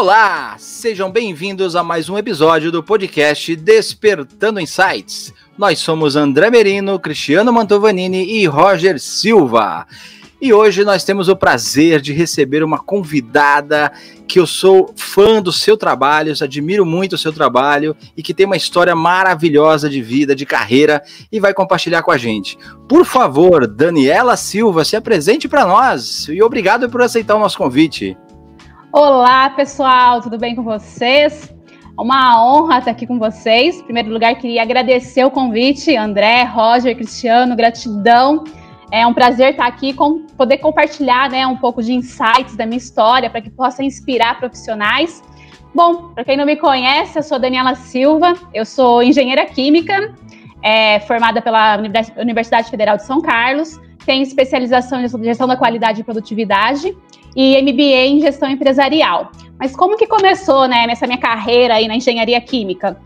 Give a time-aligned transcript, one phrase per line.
[0.00, 5.34] Olá, sejam bem-vindos a mais um episódio do podcast Despertando Insights.
[5.58, 9.88] Nós somos André Merino, Cristiano Mantovanini e Roger Silva.
[10.40, 13.90] E hoje nós temos o prazer de receber uma convidada
[14.28, 18.46] que eu sou fã do seu trabalho, admiro muito o seu trabalho e que tem
[18.46, 21.02] uma história maravilhosa de vida, de carreira
[21.32, 22.56] e vai compartilhar com a gente.
[22.88, 28.16] Por favor, Daniela Silva, se apresente para nós e obrigado por aceitar o nosso convite.
[28.92, 31.54] Olá, pessoal, tudo bem com vocês?
[31.98, 33.80] Uma honra estar aqui com vocês.
[33.80, 38.44] Em primeiro lugar, queria agradecer o convite, André, Roger, Cristiano, gratidão
[38.90, 42.78] é um prazer estar aqui com poder compartilhar né, um pouco de insights da minha
[42.78, 45.22] história para que possa inspirar profissionais.
[45.74, 50.14] Bom, para quem não me conhece, eu sou Daniela Silva, eu sou engenheira química,
[50.62, 51.78] é, formada pela
[52.16, 56.96] Universidade Federal de São Carlos, tenho especialização em gestão da qualidade e produtividade
[57.40, 59.30] e MBA em gestão empresarial.
[59.60, 63.00] Mas como que começou né, nessa minha carreira aí na engenharia química?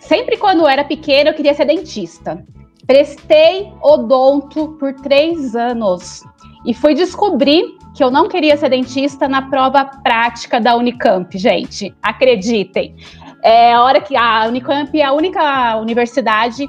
[0.00, 2.42] Sempre quando eu era pequena eu queria ser dentista.
[2.86, 6.22] Prestei odonto por três anos
[6.64, 11.94] e fui descobrir que eu não queria ser dentista na prova prática da Unicamp, gente.
[12.02, 12.96] Acreditem.
[13.42, 16.66] É a hora que a Unicamp é a única universidade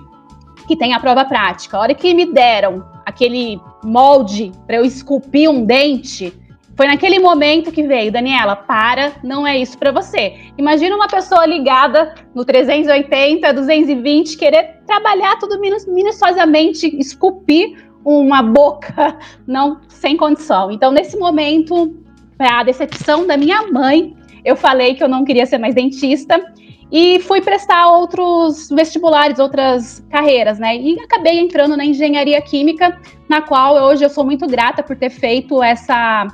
[0.68, 1.78] que tem a prova prática.
[1.78, 6.34] A hora que me deram aquele molde para eu esculpir um dente,
[6.76, 10.36] foi naquele momento que veio, Daniela, para, não é isso para você.
[10.58, 19.80] Imagina uma pessoa ligada no 380, 220, querer trabalhar tudo minuciosamente, esculpir uma boca, não
[19.88, 20.70] sem condição.
[20.70, 21.96] Então, nesse momento,
[22.38, 26.44] para a decepção da minha mãe, eu falei que eu não queria ser mais dentista
[26.92, 30.78] e fui prestar outros vestibulares, outras carreiras, né?
[30.78, 35.10] E acabei entrando na engenharia química, na qual hoje eu sou muito grata por ter
[35.10, 36.28] feito essa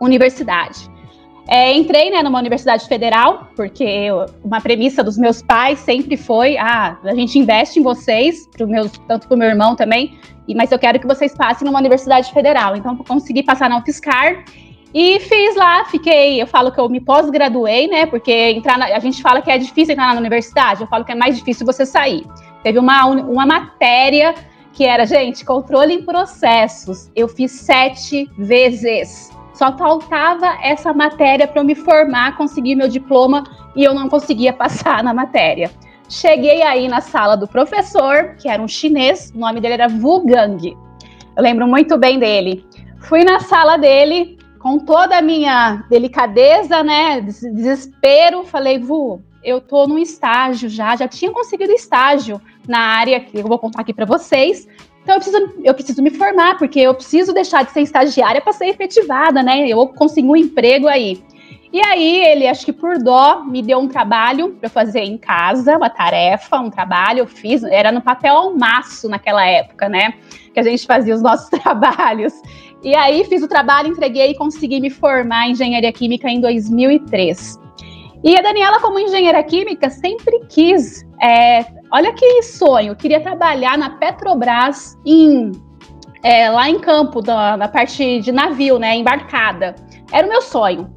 [0.00, 0.90] universidade.
[1.48, 4.08] É, entrei né, numa universidade federal, porque
[4.44, 8.92] uma premissa dos meus pais sempre foi: ah, a gente investe em vocês, pro meus,
[9.08, 10.16] tanto para o meu irmão também,
[10.46, 12.76] e, mas eu quero que vocês passem numa universidade federal.
[12.76, 14.44] Então, consegui passar na UFSCar
[14.94, 16.40] e fiz lá, fiquei.
[16.40, 18.06] Eu falo que eu me pós-graduei, né?
[18.06, 21.12] Porque entrar na, a gente fala que é difícil entrar na universidade, eu falo que
[21.12, 22.24] é mais difícil você sair.
[22.62, 24.34] Teve uma, uma matéria
[24.72, 27.10] que era, gente, controle em processos.
[27.16, 29.30] Eu fiz sete vezes.
[29.60, 33.44] Só faltava essa matéria para eu me formar, conseguir meu diploma
[33.76, 35.70] e eu não conseguia passar na matéria.
[36.08, 40.24] Cheguei aí na sala do professor, que era um chinês, o nome dele era Wu
[40.24, 40.74] Gang.
[41.36, 42.64] Eu lembro muito bem dele.
[43.00, 49.86] Fui na sala dele com toda a minha delicadeza, né, desespero, falei, Vu, eu tô
[49.86, 54.06] num estágio já, já tinha conseguido estágio na área que eu vou contar aqui para
[54.06, 54.66] vocês,
[55.02, 58.52] então eu preciso, eu preciso me formar, porque eu preciso deixar de ser estagiária para
[58.52, 59.66] ser efetivada, né?
[59.66, 61.22] Eu consigo um emprego aí.
[61.72, 65.76] E aí ele, acho que por dó, me deu um trabalho para fazer em casa,
[65.76, 70.14] uma tarefa, um trabalho, eu fiz, era no papel ao maço naquela época, né?
[70.52, 72.32] Que a gente fazia os nossos trabalhos.
[72.82, 77.60] E aí fiz o trabalho, entreguei e consegui me formar em engenharia química em 2003.
[78.22, 83.90] E a Daniela, como engenheira química, sempre quis é, Olha que sonho, queria trabalhar na
[83.90, 85.50] Petrobras em,
[86.22, 89.74] é, lá em campo, da, na parte de navio, né, embarcada.
[90.12, 90.88] Era o meu sonho.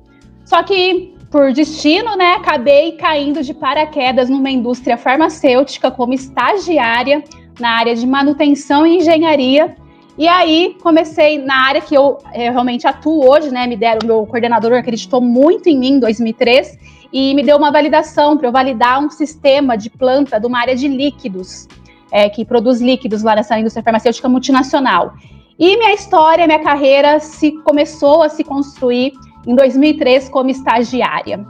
[0.45, 7.23] Só que, por destino, né, acabei caindo de paraquedas numa indústria farmacêutica como estagiária
[7.59, 9.75] na área de manutenção e engenharia.
[10.15, 13.65] E aí comecei na área que eu, eu realmente atuo hoje, né?
[13.65, 16.77] Me deram, meu coordenador acreditou muito em mim em 2003
[17.13, 20.75] e me deu uma validação para eu validar um sistema de planta de uma área
[20.75, 21.67] de líquidos,
[22.11, 25.13] é, que produz líquidos lá nessa indústria farmacêutica multinacional.
[25.59, 29.13] E minha história, minha carreira se começou a se construir
[29.45, 31.45] em 2003 como estagiária.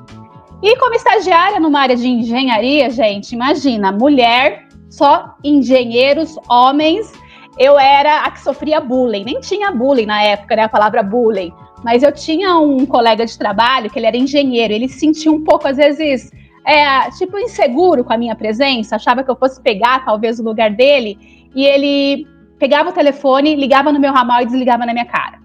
[0.61, 7.11] E como estagiária numa área de engenharia, gente, imagina, mulher, só engenheiros, homens.
[7.57, 9.23] Eu era a que sofria bullying.
[9.23, 10.63] Nem tinha bullying na época, né?
[10.63, 11.53] A palavra bullying.
[11.83, 15.43] Mas eu tinha um colega de trabalho que ele era engenheiro, ele se sentia um
[15.43, 16.31] pouco, às vezes,
[16.65, 20.71] é, tipo, inseguro com a minha presença, achava que eu fosse pegar talvez o lugar
[20.71, 21.17] dele,
[21.53, 22.27] e ele
[22.57, 25.41] pegava o telefone, ligava no meu ramal e desligava na minha cara.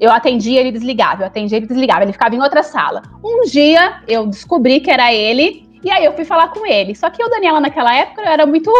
[0.00, 3.02] Eu atendia, ele desligava, eu atendia, ele desligava, ele ficava em outra sala.
[3.22, 6.94] Um dia eu descobri que era ele, e aí eu fui falar com ele.
[6.94, 8.72] Só que eu, Daniela, naquela época, eu era muito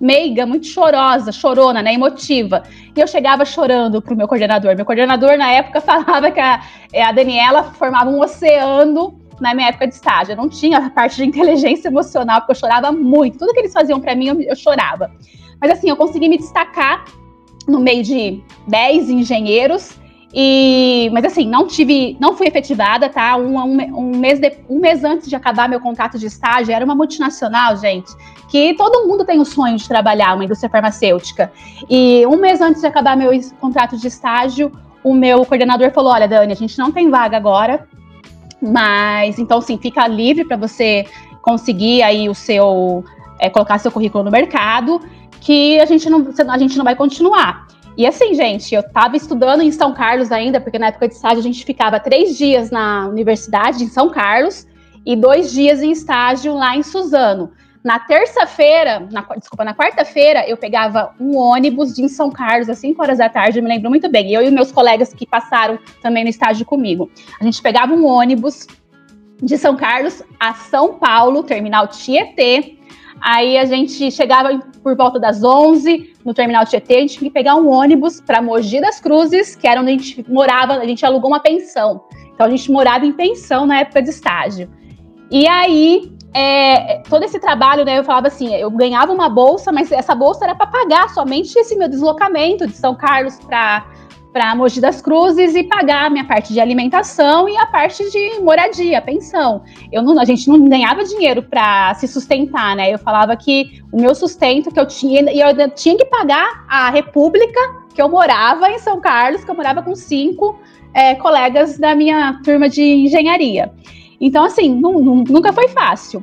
[0.00, 2.62] meiga, muito chorosa, chorona, né, emotiva.
[2.96, 4.74] E eu chegava chorando pro meu coordenador.
[4.74, 6.62] Meu coordenador, na época, falava que a,
[6.92, 10.32] é, a Daniela formava um oceano na minha época de estágio.
[10.32, 13.38] Eu não tinha a parte de inteligência emocional, porque eu chorava muito.
[13.38, 15.10] Tudo que eles faziam para mim, eu, eu chorava.
[15.60, 17.04] Mas assim, eu consegui me destacar
[17.68, 19.99] no meio de 10 engenheiros
[20.32, 23.36] E, mas assim, não tive, não fui efetivada, tá?
[23.36, 26.84] Um, um, um, mês de, um mês antes de acabar meu contrato de estágio, era
[26.84, 28.12] uma multinacional, gente,
[28.48, 31.52] que todo mundo tem o sonho de trabalhar, uma indústria farmacêutica.
[31.88, 33.30] E um mês antes de acabar meu
[33.60, 34.70] contrato de estágio,
[35.02, 37.88] o meu coordenador falou: Olha, Dani, a gente não tem vaga agora,
[38.62, 41.06] mas então sim, fica livre para você
[41.42, 43.04] conseguir aí o seu
[43.40, 45.00] é, colocar seu currículo no mercado,
[45.40, 47.66] que a gente não, a gente não vai continuar.
[48.00, 51.40] E assim, gente, eu estava estudando em São Carlos ainda, porque na época de estágio
[51.40, 54.66] a gente ficava três dias na universidade em São Carlos
[55.04, 57.52] e dois dias em estágio lá em Suzano.
[57.84, 59.06] Na terça-feira,
[59.36, 63.58] desculpa, na quarta-feira, eu pegava um ônibus de São Carlos às 5 horas da tarde,
[63.58, 64.32] eu me lembro muito bem.
[64.32, 67.10] Eu e meus colegas que passaram também no estágio comigo.
[67.38, 68.66] A gente pegava um ônibus
[69.42, 72.78] de São Carlos a São Paulo, terminal Tietê,
[73.20, 77.34] Aí a gente chegava por volta das 11 no terminal Tietê, a gente tinha que
[77.34, 81.04] pegar um ônibus para Mogi das Cruzes, que era onde a gente morava, a gente
[81.04, 82.04] alugou uma pensão.
[82.34, 84.70] Então a gente morava em pensão na época de estágio.
[85.30, 89.92] E aí, é, todo esse trabalho, né, eu falava assim, eu ganhava uma bolsa, mas
[89.92, 93.86] essa bolsa era para pagar somente esse meu deslocamento de São Carlos para
[94.32, 98.40] para Mogi das Cruzes e pagar a minha parte de alimentação e a parte de
[98.40, 99.62] moradia, pensão.
[99.92, 102.92] Eu não, a gente não ganhava dinheiro para se sustentar, né?
[102.92, 106.90] Eu falava que o meu sustento que eu tinha, e eu tinha que pagar a
[106.90, 107.60] República
[107.94, 110.58] que eu morava em São Carlos, que eu morava com cinco
[110.94, 113.72] é, colegas da minha turma de engenharia.
[114.20, 116.22] Então, assim, nunca foi fácil.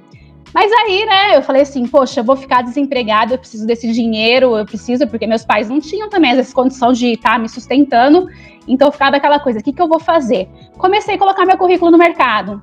[0.60, 4.58] Mas aí, né, eu falei assim, poxa, eu vou ficar desempregada, eu preciso desse dinheiro,
[4.58, 8.28] eu preciso, porque meus pais não tinham também essa condição de estar tá me sustentando.
[8.68, 10.50] Então ficava aquela coisa, o que, que eu vou fazer?
[10.80, 12.60] Comecei a colocar meu currículo no mercado.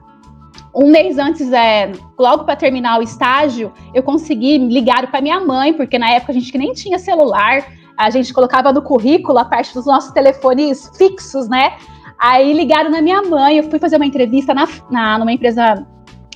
[0.74, 5.72] Um mês antes, é, logo para terminar o estágio, eu consegui ligar para minha mãe,
[5.72, 7.64] porque na época a gente nem tinha celular,
[7.96, 11.76] a gente colocava no currículo a parte dos nossos telefones fixos, né?
[12.18, 15.86] Aí ligaram na minha mãe, eu fui fazer uma entrevista na, na, numa empresa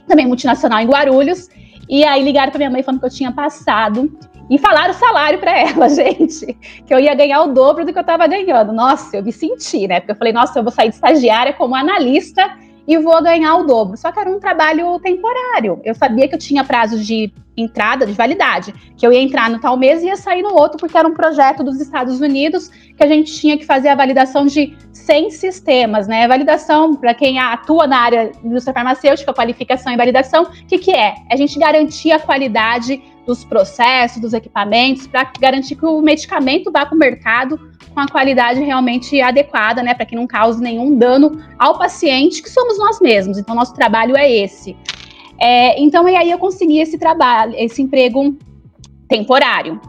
[0.08, 1.48] também multinacional em Guarulhos.
[1.88, 4.10] E aí ligaram para minha mãe falando que eu tinha passado
[4.50, 6.54] e falaram o salário para ela, gente,
[6.86, 8.72] que eu ia ganhar o dobro do que eu estava ganhando.
[8.72, 10.00] Nossa, eu me senti, né?
[10.00, 12.50] Porque eu falei, nossa, eu vou sair de estagiária como analista
[12.88, 13.98] e vou ganhar o dobro.
[13.98, 15.78] Só que era um trabalho temporário.
[15.84, 19.60] Eu sabia que eu tinha prazo de entrada, de validade, que eu ia entrar no
[19.60, 23.02] tal mês e ia sair no outro, porque era um projeto dos Estados Unidos que
[23.02, 26.26] a gente tinha que fazer a validação de 100 sistemas, né?
[26.26, 30.92] Validação, para quem atua na área de indústria farmacêutica, qualificação e validação, o que, que
[30.92, 31.14] é?
[31.28, 36.72] É a gente garantir a qualidade dos processos, dos equipamentos, para garantir que o medicamento
[36.72, 37.60] vá para o mercado
[37.98, 42.48] com a qualidade realmente adequada, né, para que não cause nenhum dano ao paciente, que
[42.48, 43.38] somos nós mesmos.
[43.38, 44.76] Então, nosso trabalho é esse.
[45.36, 48.36] É, então, e aí eu consegui esse trabalho, esse emprego
[49.08, 49.80] temporário.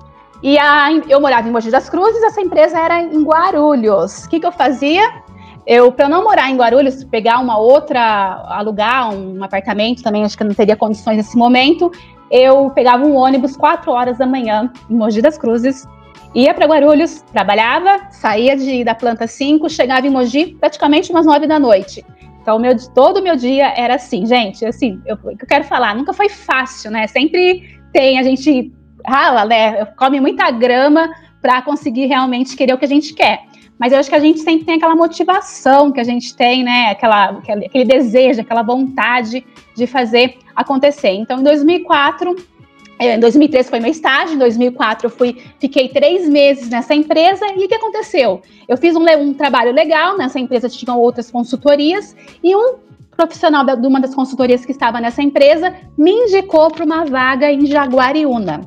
[0.41, 4.25] E a, eu morava em Mogi das Cruzes, essa empresa era em Guarulhos.
[4.25, 5.21] O que, que eu fazia?
[5.67, 10.41] Eu, para não morar em Guarulhos, pegar uma outra, alugar um apartamento também, acho que
[10.41, 11.91] eu não teria condições nesse momento,
[12.31, 15.87] eu pegava um ônibus 4 horas da manhã em Mogi das Cruzes,
[16.35, 21.47] Ia para Guarulhos, trabalhava, saía de, da planta 5, chegava em Mogi praticamente umas 9
[21.47, 22.05] da noite.
[22.41, 26.13] Então, meu, todo o meu dia era assim, gente, assim, eu, eu quero falar, nunca
[26.13, 27.07] foi fácil, né?
[27.07, 28.71] Sempre tem, a gente
[29.05, 29.85] rala, né?
[29.97, 31.09] Come muita grama
[31.41, 33.43] para conseguir realmente querer o que a gente quer.
[33.77, 36.91] Mas eu acho que a gente sempre tem aquela motivação que a gente tem, né?
[36.91, 39.45] Aquela, aquele desejo, aquela vontade
[39.75, 41.11] de fazer acontecer.
[41.11, 42.58] Então, em 2004, é,
[42.99, 47.63] em 2003 foi meu estágio, em 2004 eu fui, fiquei três meses nessa empresa e
[47.63, 48.41] o que aconteceu?
[48.67, 52.75] Eu fiz um, um trabalho legal, nessa empresa tinham outras consultorias e um
[53.15, 57.65] profissional de uma das consultorias que estava nessa empresa me indicou para uma vaga em
[57.65, 58.61] Jaguariúna.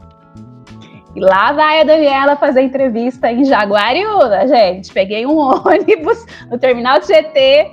[1.15, 4.91] E lá vai a Daniela fazer entrevista em Jaguariúna, gente.
[4.93, 5.37] Peguei um
[5.67, 7.71] ônibus no terminal de GT,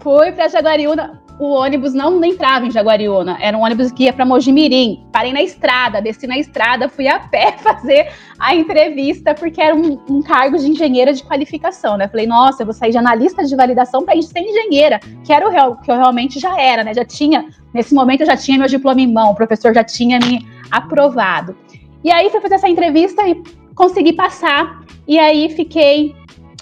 [0.00, 4.24] fui para Jaguariúna o ônibus não entrava em Jaguariúna, era um ônibus que ia para
[4.24, 5.06] Mojimirim.
[5.12, 9.98] Parei na estrada, desci na estrada, fui a pé fazer a entrevista, porque era um,
[10.10, 12.08] um cargo de engenheira de qualificação, né?
[12.08, 15.50] Falei, nossa, eu vou sair de analista de validação para ser engenheira, que era o
[15.50, 16.92] real, que eu realmente já era, né?
[16.92, 20.18] Já tinha, nesse momento eu já tinha meu diploma em mão, o professor já tinha
[20.18, 21.56] me aprovado.
[22.02, 23.40] E aí fui fazer essa entrevista e
[23.74, 26.14] consegui passar, e aí fiquei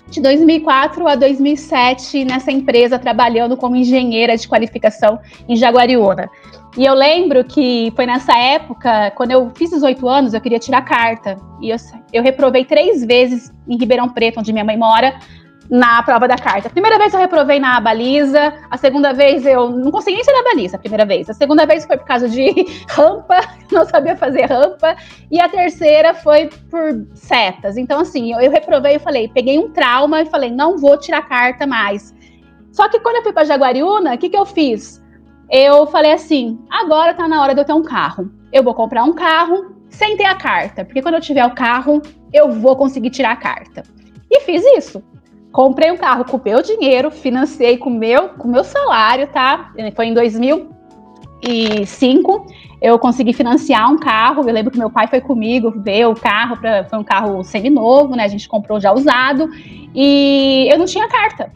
[0.08, 6.30] de 2004 a 2007 nessa empresa trabalhando como engenheira de qualificação em Jaguariúna.
[6.76, 10.82] E eu lembro que foi nessa época, quando eu fiz 18 anos, eu queria tirar
[10.82, 11.38] carta.
[11.60, 11.76] E eu,
[12.12, 15.18] eu reprovei três vezes em Ribeirão Preto, onde minha mãe mora,
[15.70, 16.70] na prova da carta.
[16.70, 20.44] Primeira vez eu reprovei na baliza, a segunda vez eu não consegui nem tirar a
[20.44, 21.28] baliza, a primeira vez.
[21.28, 22.52] A segunda vez foi por causa de
[22.88, 24.96] rampa, não sabia fazer rampa,
[25.30, 27.76] e a terceira foi por setas.
[27.76, 31.22] Então, assim, eu, eu reprovei e falei, peguei um trauma e falei, não vou tirar
[31.28, 32.14] carta mais.
[32.72, 35.02] Só que quando eu fui para Jaguariúna, o que, que eu fiz?
[35.50, 38.30] Eu falei assim, agora tá na hora de eu ter um carro.
[38.52, 42.02] Eu vou comprar um carro sem ter a carta, porque quando eu tiver o carro,
[42.32, 43.82] eu vou conseguir tirar a carta.
[44.30, 45.02] E fiz isso.
[45.56, 49.72] Comprei um carro com o meu dinheiro, financei com o meu, com meu salário, tá?
[49.94, 52.46] Foi em 2005.
[52.82, 54.46] Eu consegui financiar um carro.
[54.46, 58.14] Eu lembro que meu pai foi comigo ver o carro, pra, foi um carro semi-novo,
[58.14, 58.24] né?
[58.24, 59.48] A gente comprou já usado.
[59.94, 61.50] E eu não tinha carta.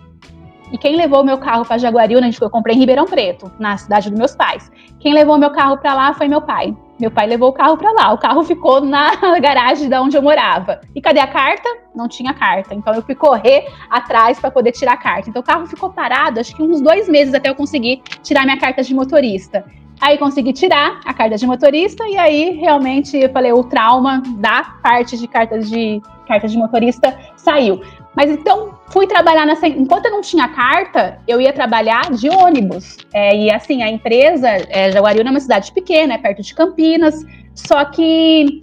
[0.73, 4.09] E quem levou o meu carro para Jaguariúna, eu comprei em Ribeirão Preto, na cidade
[4.09, 4.73] dos meus pais.
[4.99, 6.75] Quem levou meu carro para lá foi meu pai.
[7.01, 8.13] Meu pai levou o carro para lá.
[8.13, 10.83] O carro ficou na garagem da onde eu morava.
[10.95, 11.67] E cadê a carta?
[11.95, 12.75] Não tinha carta.
[12.75, 15.31] Então eu fui correr atrás para poder tirar a carta.
[15.31, 18.59] Então o carro ficou parado, acho que uns dois meses até eu conseguir tirar minha
[18.59, 19.65] carta de motorista.
[20.01, 24.63] Aí consegui tirar a carta de motorista e aí realmente eu falei o trauma da
[24.83, 27.81] parte de cartas de carta de motorista saiu.
[28.15, 29.69] Mas então fui trabalhar nessa.
[29.69, 32.97] Enquanto eu não tinha carta, eu ia trabalhar de ônibus.
[33.13, 37.25] É, e assim, a empresa, é, Jaguariúna é uma cidade pequena, é perto de Campinas,
[37.55, 38.61] só que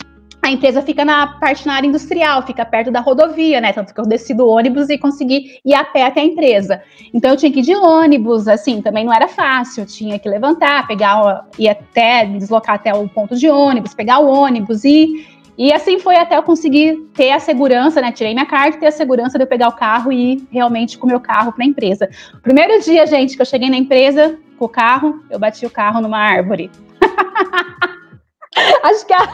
[0.47, 3.73] a empresa fica na parte na área industrial, fica perto da rodovia, né?
[3.73, 6.81] Tanto que eu desci do ônibus e consegui ir a pé até a empresa.
[7.13, 10.87] Então eu tinha que ir de ônibus, assim, também não era fácil, tinha que levantar,
[10.87, 15.25] pegar, ir até, deslocar até o ponto de ônibus, pegar o ônibus e
[15.57, 18.11] e assim foi até eu conseguir ter a segurança, né?
[18.11, 20.97] Tirei minha carta e ter a segurança de eu pegar o carro e ir realmente
[20.97, 22.09] com o meu carro para a empresa.
[22.43, 25.99] primeiro dia, gente, que eu cheguei na empresa com o carro, eu bati o carro
[26.01, 26.69] numa árvore.
[28.83, 29.27] Acho que a,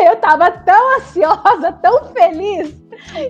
[0.10, 2.74] eu tava tão ansiosa, tão feliz,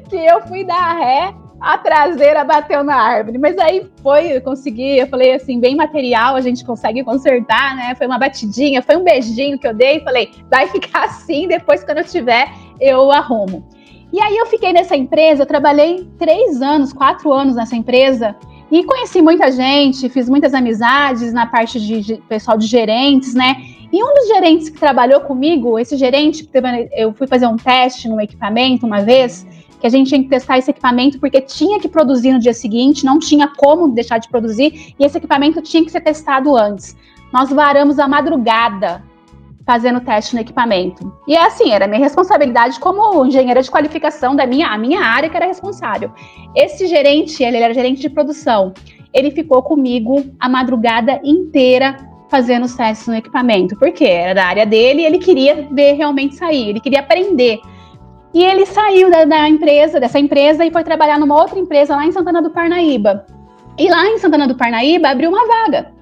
[0.09, 3.39] que eu fui dar ré a traseira bateu na árvore.
[3.39, 7.95] Mas aí foi, eu consegui, eu falei assim, bem material, a gente consegue consertar, né?
[7.95, 11.99] Foi uma batidinha, foi um beijinho que eu dei, falei, vai ficar assim, depois quando
[11.99, 13.65] eu tiver, eu arrumo.
[14.13, 18.37] E aí eu fiquei nessa empresa, eu trabalhei três anos, quatro anos nessa empresa,
[18.71, 23.57] e conheci muita gente, fiz muitas amizades na parte de, de pessoal de gerentes, né?
[23.93, 26.49] E um dos gerentes que trabalhou comigo, esse gerente,
[26.97, 29.47] eu fui fazer um teste no equipamento uma vez,
[29.83, 33.05] que a gente tinha que testar esse equipamento porque tinha que produzir no dia seguinte,
[33.05, 36.97] não tinha como deixar de produzir, e esse equipamento tinha que ser testado antes.
[37.33, 39.03] Nós varamos a madrugada
[39.67, 41.13] fazendo teste no equipamento.
[41.27, 45.29] E é assim, era minha responsabilidade como engenheira de qualificação da minha, a minha área
[45.29, 46.13] que era responsável.
[46.55, 48.73] Esse gerente, ele, era gerente de produção.
[49.13, 51.97] Ele ficou comigo a madrugada inteira
[52.29, 56.37] fazendo os testes no equipamento, porque era da área dele e ele queria ver realmente
[56.37, 57.61] sair, ele queria aprender.
[58.35, 62.07] E ele saiu da, da, empresa, dessa empresa, e foi trabalhar numa outra empresa lá
[62.07, 63.27] em Santana do Parnaíba.
[63.79, 65.93] E lá em Santana do Parnaíba abriu uma vaga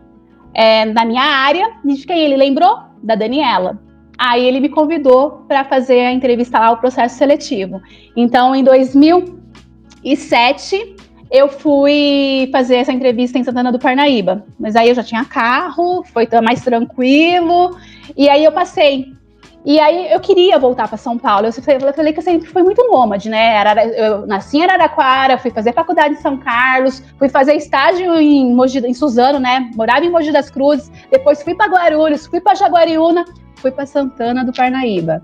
[0.54, 1.70] é, na minha área.
[1.84, 2.78] De quem ele lembrou?
[3.02, 3.80] Da Daniela.
[4.18, 7.80] Aí ele me convidou para fazer a entrevista lá, o processo seletivo.
[8.14, 10.96] Então, em 2007,
[11.30, 14.44] eu fui fazer essa entrevista em Santana do Parnaíba.
[14.58, 17.76] Mas aí eu já tinha carro, foi mais tranquilo.
[18.16, 19.14] E aí eu passei
[19.64, 21.46] e aí eu queria voltar para São Paulo.
[21.46, 21.52] Eu
[21.92, 23.62] falei que eu sempre fui muito nômade, né?
[23.96, 28.78] Eu nasci em Araraquara, fui fazer faculdade em São Carlos, fui fazer estágio em, Mogi,
[28.78, 29.70] em Suzano, né?
[29.76, 33.24] Morava em Mogi das Cruzes, depois fui para Guarulhos, fui para Jaguariúna,
[33.56, 35.22] fui para Santana do Parnaíba.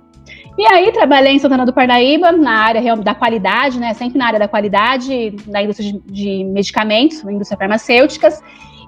[0.58, 3.94] E aí trabalhei em Santana do Parnaíba, na área da qualidade, né?
[3.94, 8.42] Sempre na área da qualidade, da indústria de, de medicamentos, indústria farmacêuticas.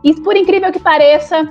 [0.05, 1.49] E por incrível que pareça,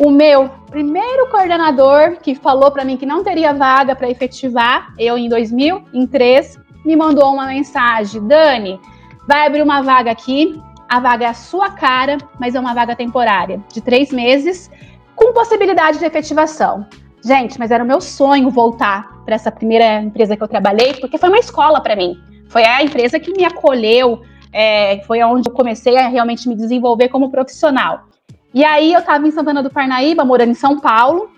[0.00, 5.18] o meu primeiro coordenador que falou para mim que não teria vaga para efetivar, eu
[5.18, 8.80] em 2003, me mandou uma mensagem: Dani,
[9.28, 10.60] vai abrir uma vaga aqui.
[10.88, 14.68] A vaga é a sua cara, mas é uma vaga temporária, de três meses,
[15.14, 16.84] com possibilidade de efetivação.
[17.22, 21.18] Gente, mas era o meu sonho voltar para essa primeira empresa que eu trabalhei, porque
[21.18, 22.18] foi uma escola para mim.
[22.48, 27.08] Foi a empresa que me acolheu, é, foi onde eu comecei a realmente me desenvolver
[27.08, 28.09] como profissional.
[28.52, 31.30] E aí eu tava em Santana do Parnaíba, morando em São Paulo.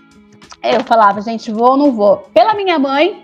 [0.62, 2.18] Eu falava, gente, vou ou não vou?
[2.32, 3.22] Pela minha mãe,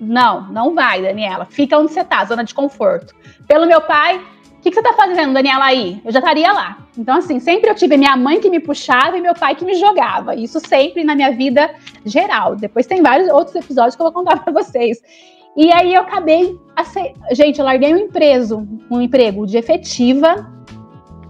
[0.00, 1.46] não, não vai, Daniela.
[1.46, 3.14] Fica onde você tá, zona de conforto.
[3.46, 6.00] Pelo meu pai, o que, que, você tá fazendo, Daniela, aí?
[6.04, 6.78] Eu já estaria lá.
[6.96, 9.74] Então, assim, sempre eu tive minha mãe que me puxava e meu pai que me
[9.74, 10.34] jogava.
[10.34, 11.74] Isso sempre na minha vida
[12.04, 12.56] geral.
[12.56, 15.00] Depois tem vários outros episódios que eu vou contar para vocês.
[15.56, 16.58] E aí eu acabei.
[17.32, 20.55] Gente, eu larguei um emprego, um emprego de efetiva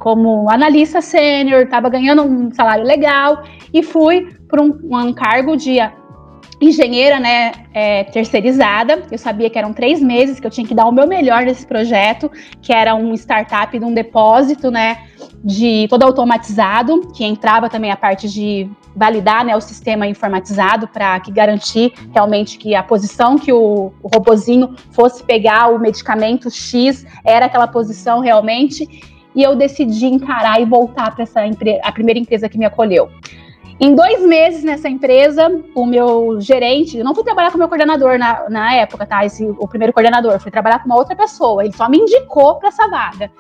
[0.07, 3.43] como analista sênior, estava ganhando um salário legal
[3.75, 5.79] e fui para um, um, cargo de
[6.61, 9.03] engenheira, né, é, terceirizada.
[9.11, 11.67] Eu sabia que eram três meses que eu tinha que dar o meu melhor nesse
[11.67, 12.31] projeto,
[12.63, 15.09] que era um startup de um depósito, né,
[15.43, 21.19] de todo automatizado, que entrava também a parte de validar, né, o sistema informatizado para
[21.19, 27.05] que garantir realmente que a posição que o, o robozinho fosse pegar o medicamento X
[27.25, 29.16] era aquela posição realmente.
[29.37, 31.41] E eu decidi encarar e voltar para essa
[31.83, 33.11] a primeira empresa que me acolheu.
[33.79, 37.69] Em dois meses nessa empresa, o meu gerente, eu não fui trabalhar com o meu
[37.69, 39.27] coordenador na, na época, tá?
[39.27, 42.69] Esse, o primeiro coordenador, fui trabalhar com uma outra pessoa, ele só me indicou para
[42.69, 43.31] essa vaga.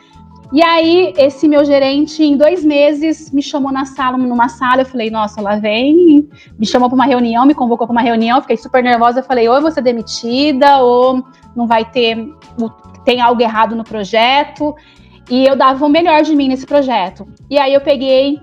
[0.53, 4.87] E aí, esse meu gerente, em dois meses, me chamou na sala, numa sala, eu
[4.87, 8.57] falei, nossa, lá vem, me chamou para uma reunião, me convocou para uma reunião, fiquei
[8.57, 11.25] super nervosa, eu falei, ou eu vou ser demitida, ou
[11.55, 12.29] não vai ter,
[13.05, 14.75] tem algo errado no projeto,
[15.31, 17.27] e eu dava o melhor de mim nesse projeto.
[17.51, 18.41] E aí eu peguei,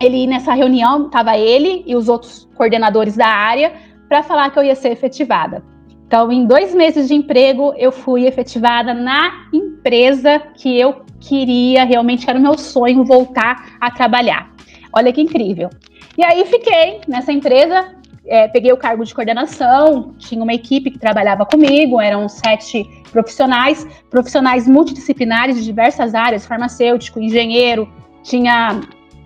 [0.00, 3.72] ele nessa reunião, estava ele e os outros coordenadores da área
[4.08, 5.62] para falar que eu ia ser efetivada.
[6.06, 12.28] Então, em dois meses de emprego, eu fui efetivada na empresa que eu queria, realmente
[12.28, 14.52] era o meu sonho voltar a trabalhar.
[14.92, 15.70] Olha que incrível.
[16.16, 20.98] E aí fiquei nessa empresa, é, peguei o cargo de coordenação, tinha uma equipe que
[20.98, 27.88] trabalhava comigo, eram sete profissionais, profissionais multidisciplinares de diversas áreas, farmacêutico, engenheiro,
[28.22, 28.80] tinha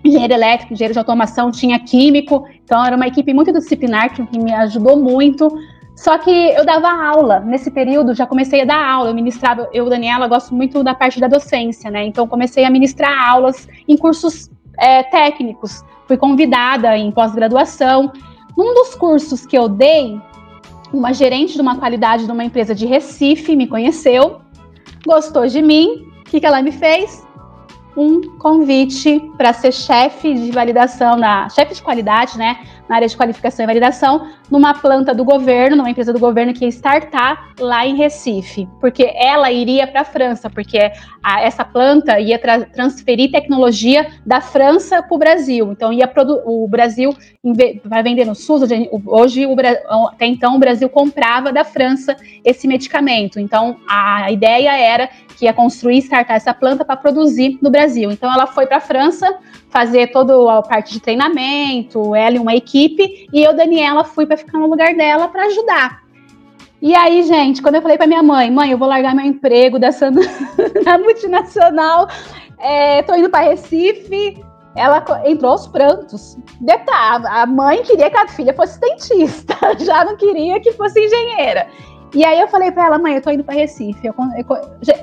[0.04, 4.52] engenheiro elétrico, engenheiro de automação, tinha químico, então era uma equipe multidisciplinar que, que me
[4.52, 5.48] ajudou muito.
[5.96, 9.88] Só que eu dava aula nesse período, já comecei a dar aula, eu ministrava, eu,
[9.88, 12.04] Daniela, gosto muito da parte da docência, né?
[12.04, 15.84] Então comecei a ministrar aulas em cursos é, técnicos.
[16.06, 18.12] Fui convidada em pós-graduação.
[18.58, 20.20] Num dos cursos que eu dei,
[20.92, 24.40] uma gerente de uma qualidade de uma empresa de Recife me conheceu,
[25.06, 26.10] gostou de mim.
[26.18, 27.24] O que, que ela me fez?
[27.96, 33.16] Um convite para ser chefe de validação, na chefe de qualidade, né, na área de
[33.16, 37.86] qualificação e validação, numa planta do governo, numa empresa do governo que ia startar lá
[37.86, 40.90] em Recife, porque ela iria para a França, porque
[41.22, 45.72] a, essa planta ia tra transferir tecnologia da França para o Brasil.
[45.72, 46.10] Então ia
[46.46, 47.14] o Brasil
[47.84, 48.68] vai vender no SUS.
[49.06, 49.54] Hoje, o,
[50.08, 53.38] até então, o Brasil comprava da França esse medicamento.
[53.38, 58.10] Então a ideia era que ia construir e startar essa planta para produzir no Brasil.
[58.10, 59.38] Então ela foi para a França
[59.70, 64.36] fazer toda a parte de treinamento, ela e uma equipe, e eu, Daniela, fui para
[64.36, 66.02] ficar no lugar dela para ajudar.
[66.82, 69.78] E aí, gente, quando eu falei para minha mãe, mãe, eu vou largar meu emprego
[69.78, 72.08] dessa na multinacional,
[72.58, 74.42] é, tô indo para Recife,
[74.74, 76.36] ela entrou aos prantos.
[76.60, 81.68] Detalhe, a mãe queria que a filha fosse dentista, já não queria que fosse engenheira.
[82.14, 84.06] E aí eu falei para ela, mãe, eu tô indo para Recife.
[84.06, 84.44] Eu, eu,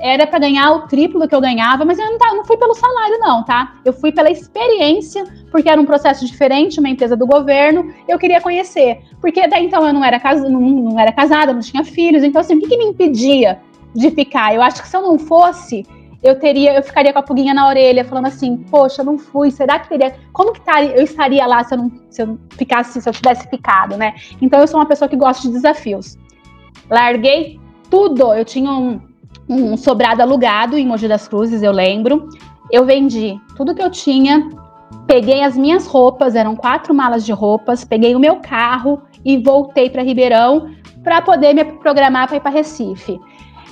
[0.00, 2.56] era para ganhar o triplo do que eu ganhava, mas eu não, tá, não fui
[2.56, 3.74] pelo salário, não, tá?
[3.84, 8.40] Eu fui pela experiência, porque era um processo diferente, uma empresa do governo, eu queria
[8.40, 9.00] conhecer.
[9.20, 12.40] Porque até então eu não era, casa, não, não era casada, não tinha filhos, então
[12.40, 13.60] assim, o que, que me impedia
[13.94, 14.54] de ficar?
[14.54, 15.86] Eu acho que se eu não fosse,
[16.22, 19.78] eu teria, eu ficaria com a pulguinha na orelha, falando assim, poxa, não fui, será
[19.78, 20.60] que teria, como que
[20.94, 24.14] eu estaria lá se eu não, se eu ficasse, se eu tivesse ficado, né?
[24.40, 26.16] Então eu sou uma pessoa que gosta de desafios.
[26.90, 27.58] Larguei
[27.90, 28.32] tudo.
[28.32, 29.00] Eu tinha um,
[29.48, 32.28] um sobrado alugado em Mogi das Cruzes, eu lembro.
[32.70, 34.48] Eu vendi tudo que eu tinha,
[35.06, 39.88] peguei as minhas roupas, eram quatro malas de roupas, peguei o meu carro e voltei
[39.88, 40.70] para Ribeirão
[41.04, 43.20] para poder me programar para ir para Recife.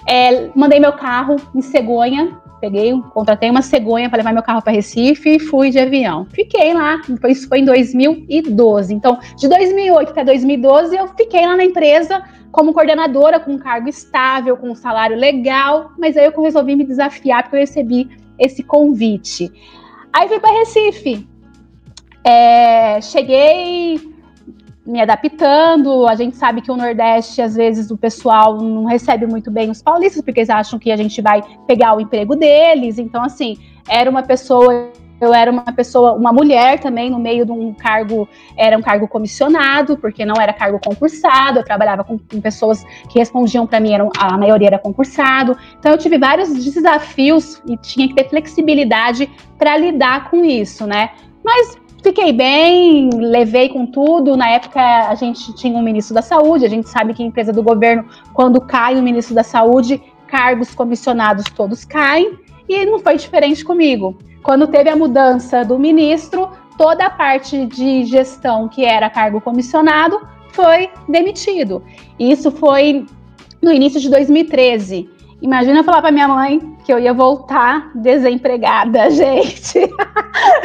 [0.07, 4.73] É, mandei meu carro em cegonha, peguei, contratei uma cegonha para levar meu carro para
[4.73, 6.27] Recife e fui de avião.
[6.31, 6.99] Fiquei lá,
[7.29, 8.95] isso foi em 2012.
[8.95, 13.89] Então, de 2008 até 2012, eu fiquei lá na empresa como coordenadora, com um cargo
[13.89, 18.63] estável, com um salário legal, mas aí eu resolvi me desafiar porque eu recebi esse
[18.63, 19.53] convite.
[20.11, 21.29] Aí fui para Recife.
[22.25, 24.14] É, cheguei
[24.87, 26.07] me adaptando.
[26.07, 29.83] A gente sabe que o Nordeste, às vezes, o pessoal não recebe muito bem os
[29.83, 32.99] paulistas, porque eles acham que a gente vai pegar o emprego deles.
[32.99, 33.57] Então, assim,
[33.89, 38.29] era uma pessoa eu era uma pessoa, uma mulher também, no meio de um cargo,
[38.57, 43.19] era um cargo comissionado, porque não era cargo concursado, eu trabalhava com, com pessoas que
[43.19, 45.57] respondiam para mim, eram, a maioria era concursado.
[45.79, 51.11] Então eu tive vários desafios e tinha que ter flexibilidade para lidar com isso, né?
[51.43, 54.37] Mas fiquei bem, levei com tudo.
[54.37, 57.63] Na época a gente tinha um ministro da saúde, a gente sabe que empresa do
[57.63, 62.39] governo, quando cai o ministro da saúde, cargos comissionados todos caem,
[62.69, 64.17] e não foi diferente comigo.
[64.43, 70.21] Quando teve a mudança do ministro, toda a parte de gestão que era cargo comissionado
[70.53, 71.83] foi demitido.
[72.19, 73.07] Isso foi
[73.63, 75.09] no início de 2013.
[75.45, 79.79] Imagina falar para minha mãe que eu ia voltar desempregada, gente.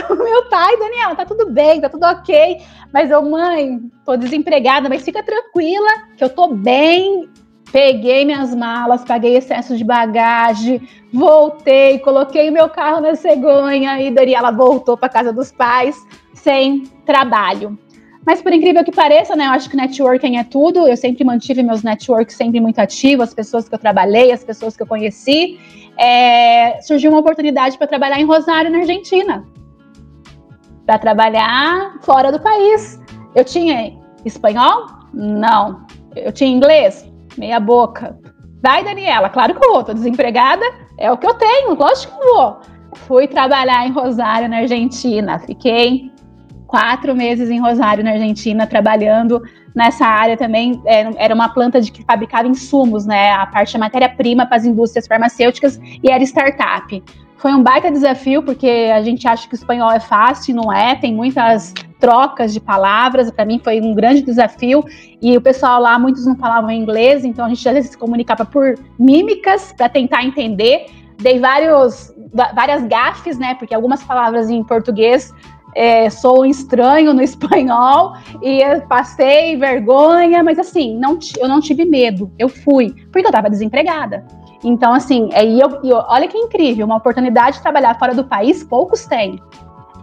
[0.09, 2.61] o meu pai, Daniela, tá tudo bem, tá tudo ok.
[2.93, 7.27] Mas eu, mãe, tô desempregada, mas fica tranquila que eu tô bem.
[7.73, 14.49] Peguei minhas malas, paguei excesso de bagagem, voltei, coloquei meu carro na cegonha e Daniela
[14.49, 15.97] voltou para casa dos pais
[16.33, 17.77] sem trabalho.
[18.29, 20.87] Mas por incrível que pareça, né, eu acho que networking é tudo.
[20.87, 24.77] Eu sempre mantive meus networks sempre muito ativos, as pessoas que eu trabalhei, as pessoas
[24.77, 25.59] que eu conheci.
[25.97, 29.43] É, surgiu uma oportunidade para trabalhar em Rosário, na Argentina.
[30.85, 33.01] Para trabalhar fora do país.
[33.33, 34.85] Eu tinha espanhol?
[35.11, 35.87] Não.
[36.15, 37.11] Eu tinha inglês?
[37.35, 38.15] Meia boca.
[38.61, 39.83] Vai, Daniela, claro que eu vou.
[39.83, 40.63] Tô desempregada,
[40.99, 42.59] é o que eu tenho, lógico que eu vou.
[42.93, 45.39] Fui trabalhar em Rosário, na Argentina.
[45.39, 46.11] Fiquei
[46.69, 49.41] quatro meses em Rosário, na Argentina, trabalhando
[49.73, 50.79] nessa área também.
[50.85, 53.31] Era uma planta de que fabricava insumos, né?
[53.31, 57.03] A parte da matéria-prima para as indústrias farmacêuticas e era startup.
[57.37, 60.95] Foi um baita desafio, porque a gente acha que o espanhol é fácil, não é?
[60.95, 63.31] Tem muitas trocas de palavras.
[63.31, 64.85] Para mim foi um grande desafio.
[65.19, 68.45] E o pessoal lá, muitos não falavam inglês, então a gente às vezes se comunicava
[68.45, 70.85] por mímicas para tentar entender.
[71.17, 72.13] Dei vários,
[72.53, 73.55] várias gafes, né?
[73.55, 75.33] Porque algumas palavras em português
[75.75, 82.31] é, sou estranho no espanhol e passei vergonha, mas assim, não, eu não tive medo,
[82.37, 84.25] eu fui, porque eu estava desempregada.
[84.63, 88.63] Então, assim, é, eu, eu, olha que incrível, uma oportunidade de trabalhar fora do país,
[88.63, 89.41] poucos têm.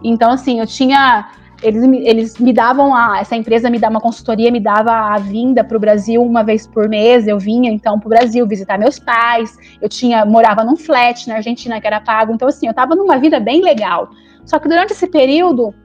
[0.03, 1.29] Então, assim, eu tinha.
[1.61, 3.19] Eles, eles me davam a.
[3.19, 6.67] Essa empresa me dava uma consultoria, me dava a vinda para o Brasil uma vez
[6.67, 7.27] por mês.
[7.27, 9.57] Eu vinha então para o Brasil visitar meus pais.
[9.81, 12.33] Eu tinha morava num flat na Argentina que era pago.
[12.33, 14.09] Então, assim, eu estava numa vida bem legal.
[14.47, 15.75] Só que durante esse período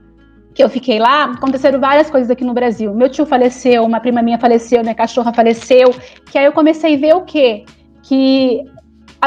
[0.55, 2.95] que eu fiquei lá, aconteceram várias coisas aqui no Brasil.
[2.95, 5.91] Meu tio faleceu, uma prima minha faleceu, minha cachorra faleceu,
[6.31, 7.65] que aí eu comecei a ver o quê?
[8.03, 8.63] Que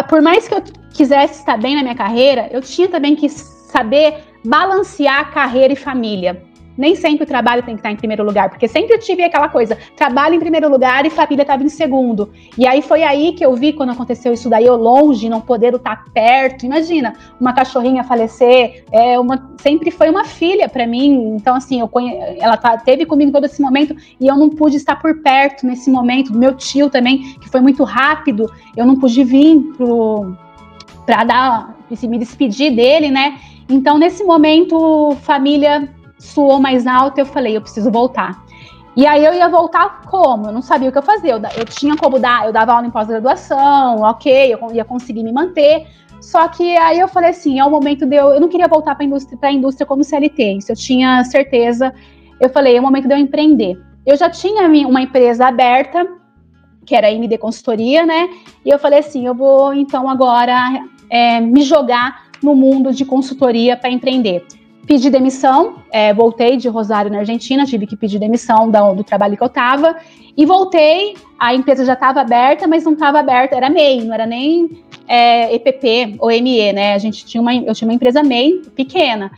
[0.08, 4.24] por mais que eu quisesse estar bem na minha carreira, eu tinha também que saber
[4.46, 6.42] balancear carreira e família
[6.78, 9.50] nem sempre o trabalho tem que estar em primeiro lugar, porque sempre eu tive aquela
[9.50, 12.32] coisa, trabalho em primeiro lugar e família estava em segundo.
[12.58, 15.74] E aí foi aí que eu vi quando aconteceu isso daí, eu longe, não poder
[15.74, 16.66] estar perto.
[16.66, 21.36] Imagina, uma cachorrinha falecer, é uma, sempre foi uma filha para mim.
[21.36, 24.78] Então assim, eu conhe, ela tá, teve comigo todo esse momento e eu não pude
[24.78, 26.36] estar por perto nesse momento.
[26.36, 30.36] Meu tio também, que foi muito rápido, eu não pude vir pro
[31.06, 33.38] para dar me despedir dele, né?
[33.70, 38.44] Então nesse momento, família suou mais alto, eu falei, eu preciso voltar.
[38.96, 40.48] E aí eu ia voltar como?
[40.48, 41.04] Eu não sabia o que eu.
[41.24, 45.34] Eu, eu tinha como dar, eu dava aula em pós-graduação, ok, eu ia conseguir me
[45.34, 45.86] manter.
[46.22, 48.30] Só que aí eu falei assim, é o momento de eu.
[48.30, 51.94] Eu não queria voltar para a indústria, indústria como CLT, isso eu tinha certeza.
[52.40, 53.78] Eu falei, é o momento de eu empreender.
[54.06, 56.08] Eu já tinha uma empresa aberta,
[56.86, 58.30] que era a MD Consultoria, né?
[58.64, 63.76] E eu falei assim, eu vou então agora é, me jogar no mundo de consultoria
[63.76, 64.46] para empreender.
[64.86, 69.36] Pedi demissão, é, voltei de Rosário, na Argentina, tive que pedir demissão do, do trabalho
[69.36, 69.96] que eu estava,
[70.38, 74.26] e voltei, a empresa já estava aberta, mas não estava aberta, era MEI, não era
[74.26, 76.94] nem é, EPP ou ME, né?
[76.94, 79.32] A gente tinha uma, eu tinha uma empresa MEI pequena.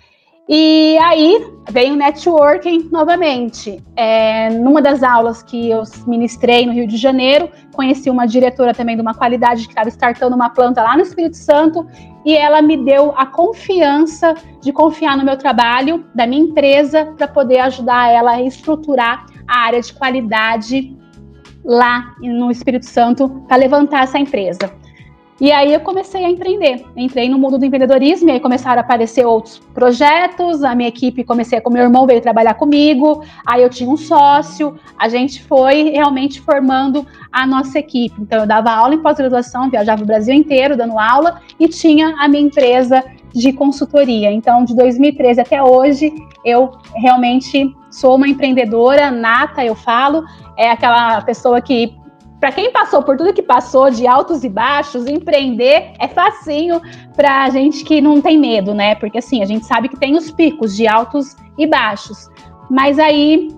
[0.49, 3.83] E aí veio o networking novamente.
[3.97, 8.95] É, numa das aulas que eu ministrei no Rio de Janeiro, conheci uma diretora também
[8.95, 11.85] de uma qualidade que estava startando uma planta lá no Espírito Santo
[12.25, 17.27] e ela me deu a confiança de confiar no meu trabalho, da minha empresa, para
[17.27, 20.95] poder ajudar ela a estruturar a área de qualidade
[21.65, 24.71] lá no Espírito Santo para levantar essa empresa.
[25.39, 26.83] E aí eu comecei a empreender.
[26.95, 30.63] Entrei no mundo do empreendedorismo e aí começaram a aparecer outros projetos.
[30.63, 33.23] A minha equipe comecei com meu irmão veio trabalhar comigo.
[33.45, 34.79] Aí eu tinha um sócio.
[34.97, 38.19] A gente foi realmente formando a nossa equipe.
[38.19, 42.27] Então eu dava aula em pós-graduação, viajava o Brasil inteiro dando aula e tinha a
[42.27, 44.31] minha empresa de consultoria.
[44.31, 46.11] Então de 2013 até hoje
[46.43, 50.23] eu realmente sou uma empreendedora nata, eu falo,
[50.57, 51.95] é aquela pessoa que
[52.39, 56.79] para quem passou por tudo que passou de altos e baixos, empreender é facinho
[57.15, 58.95] para gente que não tem medo, né?
[58.95, 62.29] Porque assim, a gente sabe que tem os picos de altos e baixos.
[62.69, 63.49] Mas aí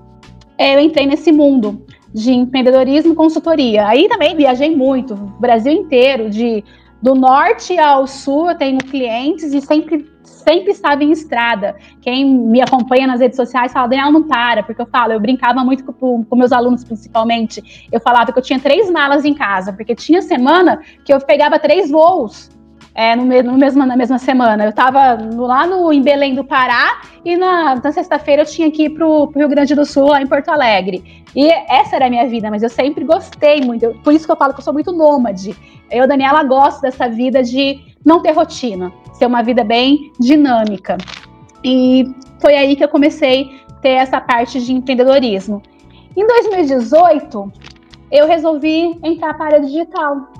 [0.57, 3.87] é, eu entrei nesse mundo de empreendedorismo e consultoria.
[3.87, 6.63] Aí também viajei muito, Brasil inteiro, de
[7.01, 11.75] do norte ao sul eu tenho clientes e sempre sempre estava em estrada.
[12.01, 15.63] Quem me acompanha nas redes sociais fala, Daniela, não para, porque eu falo, eu brincava
[15.63, 17.87] muito com, com, meus alunos, principalmente.
[17.91, 21.59] Eu falava que eu tinha três malas em casa, porque tinha semana que eu pegava
[21.59, 22.49] três voos.
[22.93, 24.65] É, no, no mesmo, na mesma semana.
[24.65, 28.83] Eu estava lá no, em Belém do Pará e na, na sexta-feira eu tinha que
[28.85, 31.23] ir para o Rio Grande do Sul, lá em Porto Alegre.
[31.35, 33.83] E essa era a minha vida, mas eu sempre gostei muito.
[33.83, 35.55] Eu, por isso que eu falo que eu sou muito nômade.
[35.91, 40.97] Eu, Daniela, gosto dessa vida de não ter rotina, ser uma vida bem dinâmica.
[41.63, 42.05] E
[42.39, 45.61] foi aí que eu comecei a ter essa parte de empreendedorismo.
[46.15, 47.51] Em 2018,
[48.11, 50.31] eu resolvi entrar para a área digital.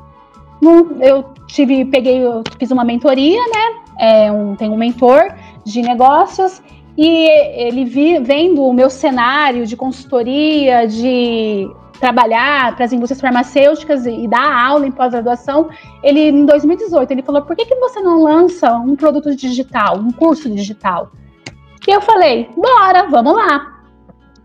[0.99, 3.81] Eu tive, peguei, eu fiz uma mentoria, né?
[3.99, 5.33] É um, tem um mentor
[5.65, 6.61] de negócios
[6.97, 7.29] e
[7.61, 11.69] ele vi, vendo o meu cenário de consultoria, de
[11.99, 15.69] trabalhar para as indústrias farmacêuticas e, e dar aula em pós-graduação,
[16.01, 20.11] ele em 2018 ele falou: por que, que você não lança um produto digital, um
[20.11, 21.11] curso digital?
[21.87, 23.79] E eu falei: bora, vamos lá.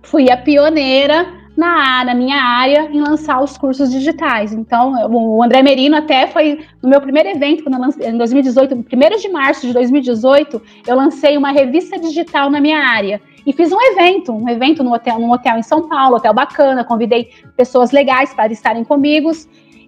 [0.03, 4.53] Fui a pioneira na, na minha área em lançar os cursos digitais.
[4.53, 9.21] Então, o André Merino até foi no meu primeiro evento, eu lancei, em 2018, 1
[9.21, 13.21] de março de 2018, eu lancei uma revista digital na minha área.
[13.47, 16.83] E fiz um evento, um evento no hotel, num hotel em São Paulo, hotel bacana,
[16.83, 19.31] convidei pessoas legais para estarem comigo.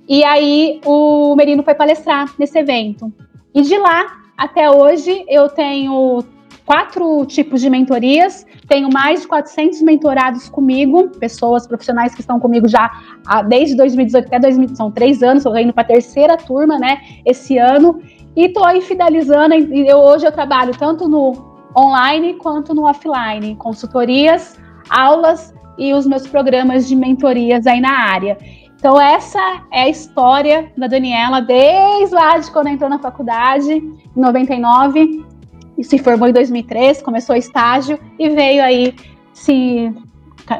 [0.09, 3.13] E aí o Merino foi palestrar nesse evento.
[3.55, 6.23] E de lá até hoje eu tenho
[6.67, 12.67] quatro tipos de mentorias, tenho mais de 400 mentorados comigo, pessoas profissionais que estão comigo
[12.67, 12.91] já
[13.49, 17.57] desde 2018 até 2000, são três anos, estou indo para a terceira turma, né, esse
[17.57, 18.03] ano,
[18.35, 24.59] e estou aí fidelizando, eu, hoje eu trabalho tanto no online quanto no offline, consultorias,
[24.91, 28.37] aulas e os meus programas de mentorias aí na área.
[28.79, 34.21] Então, essa é a história da Daniela desde lá de quando entrou na faculdade, em
[34.21, 35.36] 99, e
[35.83, 38.95] se formou em 2003, começou estágio e veio aí
[39.33, 39.93] se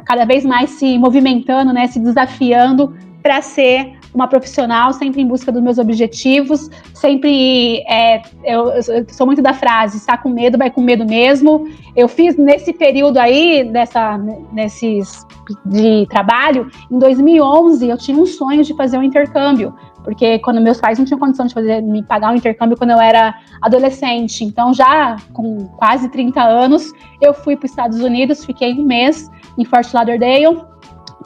[0.05, 5.53] cada vez mais se movimentando, né, se desafiando para ser uma profissional, sempre em busca
[5.53, 10.71] dos meus objetivos, sempre é, eu, eu, sou muito da frase, está com medo, vai
[10.71, 11.69] com medo mesmo.
[11.95, 14.17] Eu fiz nesse período aí, dessa,
[14.53, 15.27] nesses
[15.67, 19.75] de trabalho, em 2011 eu tinha um sonho de fazer um intercâmbio
[20.07, 23.01] porque quando meus pais não tinham condição de fazer me pagar um intercâmbio quando eu
[23.01, 24.45] era adolescente.
[24.45, 29.29] Então, já com quase 30 anos, eu fui para os Estados Unidos, fiquei um mês
[29.59, 30.63] em Fort Lauderdale,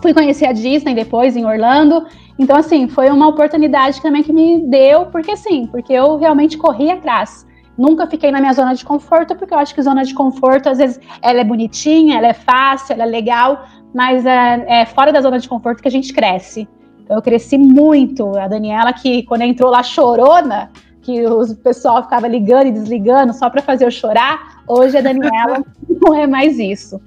[0.00, 2.06] fui conhecer a Disney depois em Orlando.
[2.38, 6.90] Então, assim, foi uma oportunidade também que me deu, porque sim, porque eu realmente corri
[6.90, 7.46] atrás.
[7.76, 10.78] Nunca fiquei na minha zona de conforto, porque eu acho que zona de conforto, às
[10.78, 13.62] vezes, ela é bonitinha, ela é fácil, ela é legal,
[13.94, 16.66] mas é, é fora da zona de conforto que a gente cresce.
[17.10, 18.38] Eu cresci muito.
[18.38, 20.70] A Daniela, que quando entrou lá chorona,
[21.02, 25.64] que o pessoal ficava ligando e desligando só para fazer eu chorar, hoje a Daniela
[25.88, 27.00] não é mais isso.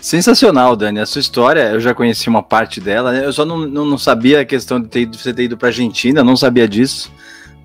[0.00, 1.00] Sensacional, Dani.
[1.00, 3.24] A sua história, eu já conheci uma parte dela, né?
[3.24, 5.68] Eu só não, não, não sabia a questão de, ter, de você ter ido para
[5.68, 7.10] Argentina, não sabia disso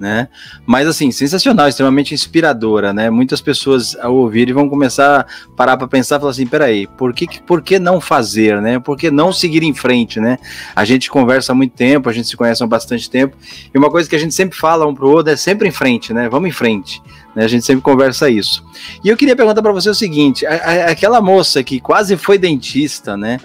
[0.02, 0.28] né?
[0.66, 3.12] Mas assim, sensacional, extremamente inspiradora, né?
[3.12, 7.28] Muitas pessoas ao ouvir vão começar a parar para pensar, falar assim, peraí, por que,
[7.44, 8.80] por que não fazer, né?
[8.80, 10.40] Por que não seguir em frente, né?
[10.76, 13.38] A gente conversa há muito tempo, a gente se conhece há bastante tempo,
[13.72, 16.12] e uma coisa que a gente sempre fala um pro outro é sempre em frente,
[16.12, 16.28] né?
[16.28, 17.00] Vamos em frente.
[17.36, 17.46] Né?
[17.46, 18.66] A gente sempre conversa isso.
[19.04, 22.40] E eu queria perguntar para você o seguinte: a, a, aquela moça que quase foi
[22.40, 23.40] dentista, né?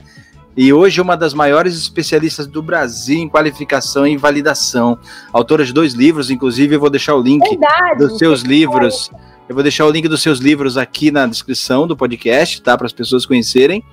[0.57, 4.99] E hoje é uma das maiores especialistas do Brasil em qualificação e validação.
[5.33, 9.11] Autora de dois livros, inclusive eu vou deixar o link Verdade, dos seus livros.
[9.49, 12.77] Eu vou deixar o link dos seus livros aqui na descrição do podcast, tá?
[12.77, 13.85] Para as pessoas conhecerem.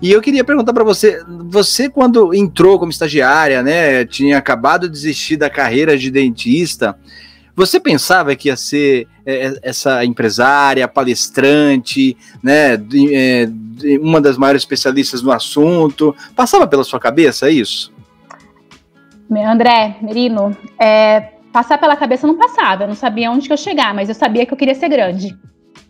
[0.00, 4.92] E eu queria perguntar para você, você quando entrou como estagiária, né, tinha acabado de
[4.94, 6.96] desistir da carreira de dentista,
[7.58, 13.48] você pensava que ia ser é, é essa empresária, palestrante, né, é,
[14.00, 16.14] uma das maiores especialistas no assunto?
[16.36, 17.92] Passava pela sua cabeça isso?
[19.44, 23.92] André, Merino, é, passar pela cabeça não passava, eu não sabia onde que eu chegar,
[23.92, 25.36] mas eu sabia que eu queria ser grande.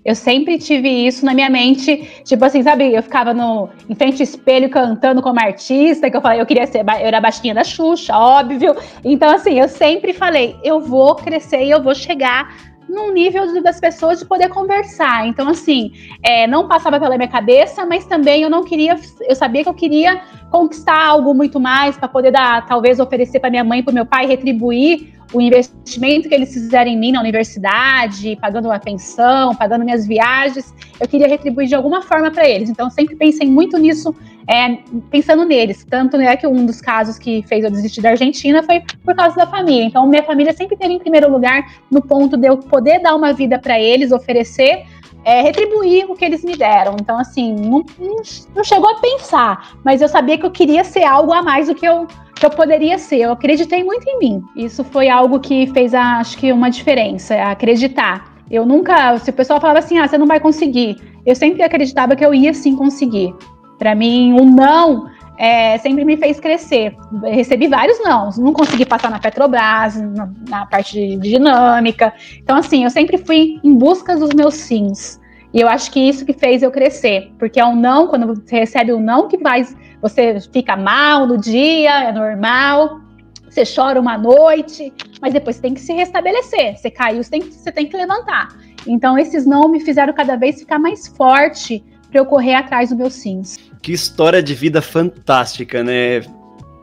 [0.05, 2.95] Eu sempre tive isso na minha mente, tipo assim, sabe?
[2.95, 6.67] Eu ficava no, em frente ao espelho cantando como artista, que eu falei, eu queria
[6.67, 8.75] ser, eu era baixinha da Xuxa, óbvio.
[9.05, 12.49] Então, assim, eu sempre falei, eu vou crescer e eu vou chegar
[12.89, 15.27] num nível das pessoas de poder conversar.
[15.27, 19.63] Então, assim, é, não passava pela minha cabeça, mas também eu não queria, eu sabia
[19.63, 23.83] que eu queria conquistar algo muito mais para poder dar, talvez oferecer para minha mãe,
[23.83, 28.79] para meu pai, retribuir o investimento que eles fizeram em mim na universidade, pagando uma
[28.79, 32.71] pensão, pagando minhas viagens, eu queria retribuir de alguma forma para eles.
[32.71, 34.15] Então, sempre pensei muito nisso,
[34.49, 34.79] é,
[35.11, 35.85] pensando neles.
[35.85, 39.37] Tanto é que um dos casos que fez eu desistir da Argentina foi por causa
[39.37, 39.85] da família.
[39.85, 43.33] Então, minha família sempre teve em primeiro lugar no ponto de eu poder dar uma
[43.33, 44.85] vida para eles, oferecer
[45.25, 46.97] é, retribuir o que eles me deram.
[46.99, 48.23] Então, assim, não, não,
[48.55, 51.75] não, chegou a pensar, mas eu sabia que eu queria ser algo a mais do
[51.75, 52.07] que eu
[52.39, 53.19] que eu poderia ser.
[53.19, 54.45] Eu acreditei muito em mim.
[54.57, 58.33] Isso foi algo que fez, acho que, uma diferença, acreditar.
[58.51, 60.97] Eu nunca, se o pessoal falava assim, ah, você não vai conseguir,
[61.27, 63.35] eu sempre acreditava que eu ia sim conseguir.
[63.79, 65.07] Para mim, um não
[65.39, 66.97] é, sempre me fez crescer.
[67.23, 72.13] recebi vários não, não consegui passar na Petrobras, na, na parte de dinâmica.
[72.39, 75.18] Então, assim, eu sempre fui em busca dos meus sims.
[75.53, 78.61] E eu acho que isso que fez eu crescer, porque é um não, quando você
[78.61, 83.01] recebe um não, que faz você fica mal no dia, é normal,
[83.49, 86.77] você chora uma noite, mas depois você tem que se restabelecer.
[86.77, 88.49] Você caiu, você tem que, você tem que levantar.
[88.87, 92.99] Então, esses não me fizeram cada vez ficar mais forte para eu correr atrás dos
[92.99, 93.59] meus sims.
[93.83, 96.23] Que história de vida fantástica, né?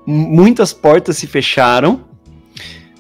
[0.06, 2.04] Muitas portas se fecharam,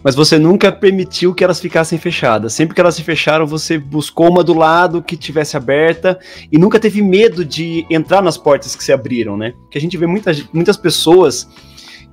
[0.06, 2.54] mas você nunca permitiu que elas ficassem fechadas.
[2.54, 6.20] Sempre que elas se fecharam, você buscou uma do lado que tivesse aberta
[6.52, 9.56] e nunca teve medo de entrar nas portas que se abriram, né?
[9.72, 11.50] Que a gente vê muitas, muitas pessoas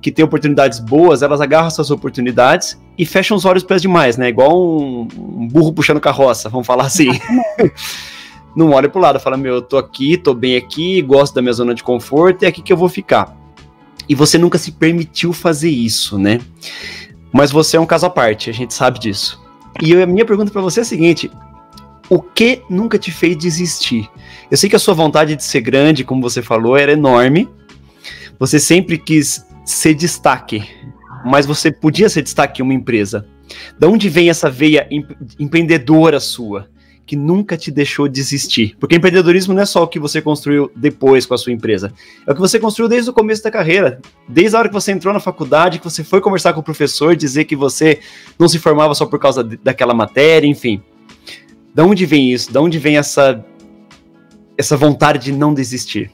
[0.01, 4.27] que têm oportunidades boas, elas agarram essas oportunidades e fecham os olhos para demais, né?
[4.27, 7.09] Igual um, um burro puxando carroça, vamos falar assim.
[8.57, 11.53] não olha pro lado, fala, meu, eu tô aqui, tô bem aqui, gosto da minha
[11.53, 13.37] zona de conforto, é aqui que eu vou ficar.
[14.09, 16.39] E você nunca se permitiu fazer isso, né?
[17.33, 19.41] Mas você é um caso à parte, a gente sabe disso.
[19.81, 21.31] E a minha pergunta para você é a seguinte:
[22.09, 24.09] o que nunca te fez desistir?
[24.51, 27.49] Eu sei que a sua vontade de ser grande, como você falou, era enorme.
[28.37, 30.63] Você sempre quis ser destaque,
[31.25, 33.25] mas você podia ser destaque em uma empresa.
[33.79, 34.87] Da onde vem essa veia
[35.39, 36.67] empreendedora sua?
[37.05, 38.75] Que nunca te deixou desistir.
[38.79, 41.93] Porque empreendedorismo não é só o que você construiu depois com a sua empresa.
[42.25, 43.99] É o que você construiu desde o começo da carreira.
[44.27, 47.15] Desde a hora que você entrou na faculdade, que você foi conversar com o professor,
[47.15, 47.99] dizer que você
[48.39, 50.81] não se formava só por causa daquela matéria, enfim.
[51.73, 52.53] Da onde vem isso?
[52.53, 53.43] Da onde vem essa,
[54.57, 56.11] essa vontade de não desistir?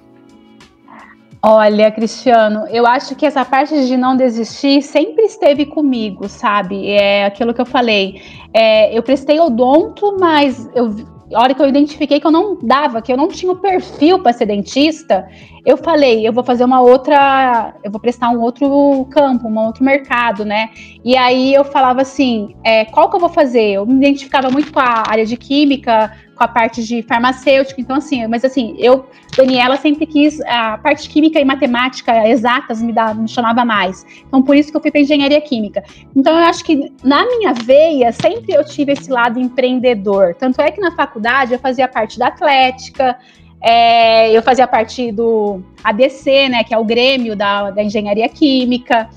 [1.41, 6.89] Olha, Cristiano, eu acho que essa parte de não desistir sempre esteve comigo, sabe?
[6.89, 8.21] É aquilo que eu falei.
[8.53, 10.93] É, eu prestei odonto, mas eu,
[11.33, 14.19] a hora que eu identifiquei que eu não dava, que eu não tinha o perfil
[14.19, 15.27] para ser dentista,
[15.65, 19.83] eu falei, eu vou fazer uma outra, eu vou prestar um outro campo, um outro
[19.83, 20.69] mercado, né?
[21.03, 23.73] E aí eu falava assim, é, qual que eu vou fazer?
[23.73, 27.97] Eu me identificava muito com a área de química, com a parte de farmacêutica, então
[27.97, 33.13] assim, mas assim, eu, Daniela, sempre quis a parte química e matemática exatas me, dava,
[33.13, 34.06] me chamava mais.
[34.25, 35.84] Então por isso que eu fui para engenharia química.
[36.15, 40.34] Então eu acho que na minha veia sempre eu tive esse lado empreendedor.
[40.36, 43.17] Tanto é que na faculdade eu fazia parte da atlética,
[43.62, 49.10] é, eu fazia parte do ADC, né, que é o Grêmio da, da Engenharia Química.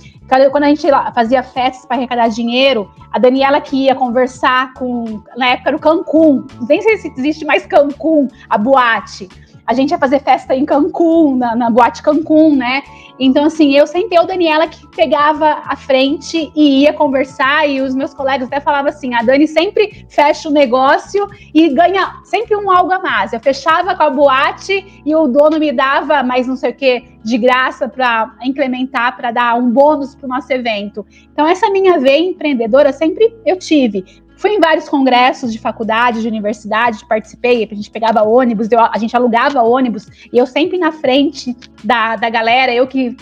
[0.50, 5.22] Quando a gente fazia festas para arrecadar dinheiro, a Daniela que ia conversar com.
[5.36, 9.28] Na época era o Cancún, nem sei se existe mais Cancún, a boate
[9.66, 12.82] a gente ia fazer festa em Cancún, na, na boate Cancún, né?
[13.18, 17.94] Então, assim, eu sempre, eu, Daniela, que pegava a frente e ia conversar, e os
[17.94, 22.70] meus colegas até falavam assim: a Dani sempre fecha o negócio e ganha sempre um
[22.70, 23.32] algo a mais.
[23.32, 27.12] Eu fechava com a boate e o dono me dava mais não sei o que
[27.22, 31.06] de graça para implementar, para dar um bônus para o nosso evento.
[31.32, 34.21] Então, essa minha veia empreendedora sempre eu tive.
[34.42, 38.98] Fui em vários congressos de faculdade, de universidade, participei, a gente pegava ônibus, eu, a
[38.98, 43.16] gente alugava ônibus, e eu sempre na frente da, da galera, eu que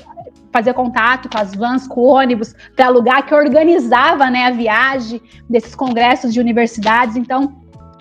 [0.50, 5.74] fazia contato com as vans, com ônibus, para alugar, que organizava né, a viagem desses
[5.74, 7.16] congressos de universidades.
[7.16, 7.54] Então,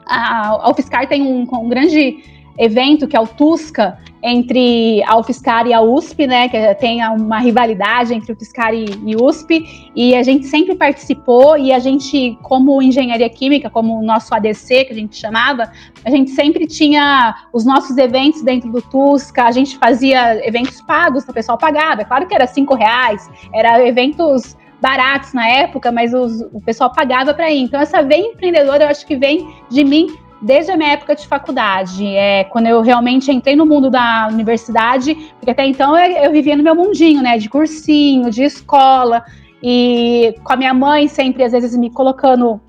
[0.07, 2.23] a, a UFSCar tem um, um grande
[2.57, 7.39] evento que é o Tusca, entre a UFSCar e a USP, né, que tem uma
[7.39, 12.81] rivalidade entre UFSCar e, e USP, e a gente sempre participou, e a gente, como
[12.81, 15.71] engenharia química, como o nosso ADC, que a gente chamava,
[16.03, 21.27] a gente sempre tinha os nossos eventos dentro do Tusca, a gente fazia eventos pagos,
[21.27, 26.13] o pessoal pagava, é claro que era cinco reais, era eventos baratos na época, mas
[26.13, 27.63] os, o pessoal pagava para ir.
[27.63, 31.27] Então, essa veia empreendedora, eu acho que vem de mim desde a minha época de
[31.27, 36.31] faculdade, é, quando eu realmente entrei no mundo da universidade, porque até então eu, eu,
[36.31, 39.23] vivia no meu mundinho, né, de cursinho, de escola,
[39.61, 42.61] e com a minha mãe sempre, às vezes, me colocando,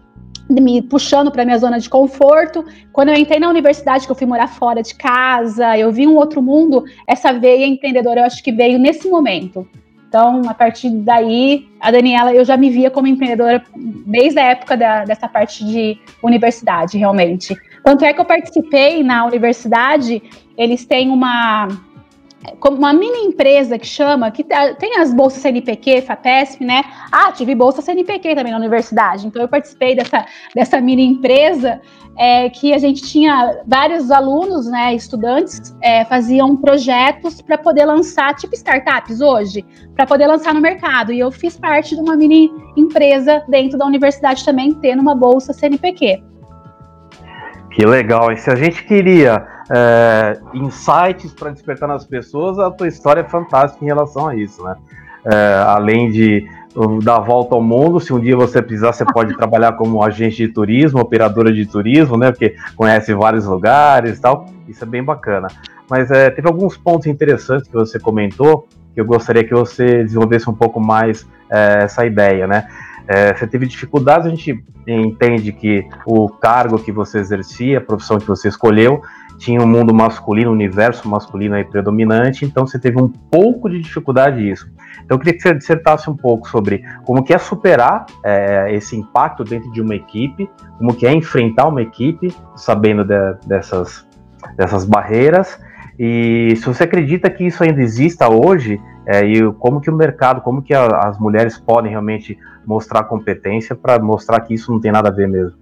[0.49, 2.65] me puxando para minha zona de conforto.
[2.93, 6.17] Quando eu entrei na universidade, que eu fui morar fora de casa, eu vi um
[6.17, 9.67] outro mundo, essa veia empreendedora eu acho que veio nesse momento.
[10.11, 14.77] Então, a partir daí, a Daniela, eu já me via como empreendedora desde a época
[14.77, 17.57] da, dessa parte de universidade, realmente.
[17.85, 20.20] Tanto é que eu participei na universidade,
[20.59, 21.68] eles têm uma,
[22.69, 26.83] uma mini empresa que chama, que tem as bolsas CNPq, FAPESP, né?
[27.11, 31.81] Ah, tive bolsa CNPq também na universidade, então eu participei dessa, dessa mini empresa
[32.19, 38.35] é, que a gente tinha vários alunos, né, estudantes, é, faziam projetos para poder lançar,
[38.35, 39.64] tipo startups hoje,
[39.95, 41.12] para poder lançar no mercado.
[41.12, 45.53] E eu fiz parte de uma mini empresa dentro da universidade também, tendo uma bolsa
[45.53, 46.22] CNPq.
[47.72, 48.33] Que legal.
[48.33, 53.25] E se a gente queria é, insights para despertar nas pessoas, a tua história é
[53.25, 54.77] fantástica em relação a isso, né?
[55.25, 56.49] É, além de
[57.03, 60.49] dar volta ao mundo, se um dia você precisar, você pode trabalhar como agente de
[60.49, 62.31] turismo, operadora de turismo, né?
[62.31, 64.47] Porque conhece vários lugares e tal.
[64.68, 65.49] Isso é bem bacana.
[65.89, 70.51] Mas é, teve alguns pontos interessantes que você comentou que eu gostaria que você desenvolvesse
[70.51, 72.66] um pouco mais é, essa ideia, né?
[73.07, 78.18] É, você teve dificuldades, a gente entende que o cargo que você exercia, a profissão
[78.18, 79.03] que você escolheu,
[79.41, 83.80] tinha um mundo masculino, um universo masculino aí predominante, então você teve um pouco de
[83.80, 84.70] dificuldade nisso.
[85.03, 88.95] Então eu queria que você dissertasse um pouco sobre como que é superar é, esse
[88.95, 94.07] impacto dentro de uma equipe, como que é enfrentar uma equipe, sabendo de, dessas,
[94.57, 95.59] dessas barreiras,
[95.99, 100.43] e se você acredita que isso ainda exista hoje, é, e como que o mercado,
[100.43, 104.93] como que a, as mulheres podem realmente mostrar competência para mostrar que isso não tem
[104.93, 105.60] nada a ver mesmo.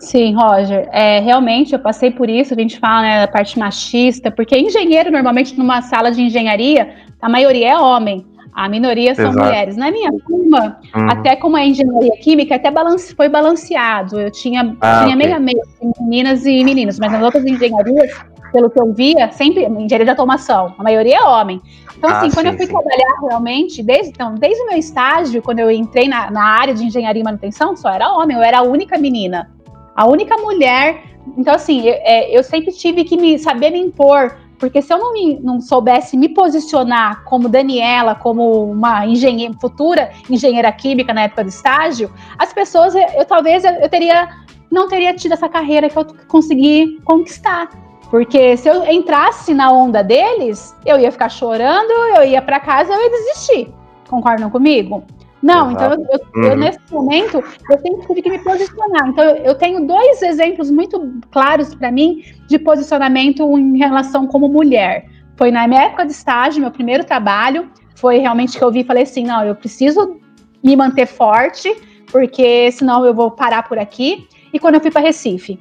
[0.00, 0.88] Sim, Roger.
[0.92, 5.10] É, realmente eu passei por isso, a gente fala né, da parte machista, porque engenheiro,
[5.10, 8.24] normalmente, numa sala de engenharia, a maioria é homem,
[8.54, 9.46] a minoria são Exato.
[9.46, 9.76] mulheres.
[9.76, 11.10] Na minha turma, uhum.
[11.10, 14.20] até como é engenharia química, até balance, foi balanceado.
[14.20, 15.28] Eu tinha, ah, tinha okay.
[15.28, 15.62] meia meia
[16.00, 18.12] meninas e meninos, mas nas outras engenharias,
[18.52, 21.60] pelo que eu via, sempre engenharia de automação, a maioria é homem.
[21.96, 22.72] Então, assim, ah, quando sim, eu fui sim.
[22.72, 26.84] trabalhar realmente, desde, então, desde o meu estágio, quando eu entrei na, na área de
[26.84, 29.50] engenharia e manutenção, só era homem, eu era a única menina
[29.98, 31.02] a única mulher.
[31.36, 34.98] Então, assim, eu, é, eu sempre tive que me saber me impor, porque se eu
[34.98, 41.22] não, me, não soubesse me posicionar como Daniela, como uma engenheira, futura engenheira química na
[41.22, 44.28] época do estágio, as pessoas, eu, talvez eu, eu teria
[44.70, 47.68] não teria tido essa carreira que eu consegui conquistar.
[48.10, 52.92] Porque se eu entrasse na onda deles, eu ia ficar chorando, eu ia para casa,
[52.92, 53.74] eu ia desistir.
[54.08, 55.02] Concordam comigo?
[55.42, 56.44] Não, então eu, eu, uhum.
[56.44, 59.08] eu, nesse momento eu sempre tive que me posicionar.
[59.08, 64.48] Então eu, eu tenho dois exemplos muito claros para mim de posicionamento em relação como
[64.48, 65.06] mulher.
[65.36, 68.84] Foi na minha época de estágio, meu primeiro trabalho, foi realmente que eu vi e
[68.84, 70.20] falei assim, não, eu preciso
[70.62, 71.72] me manter forte,
[72.10, 74.26] porque senão eu vou parar por aqui.
[74.52, 75.60] E quando eu fui para Recife,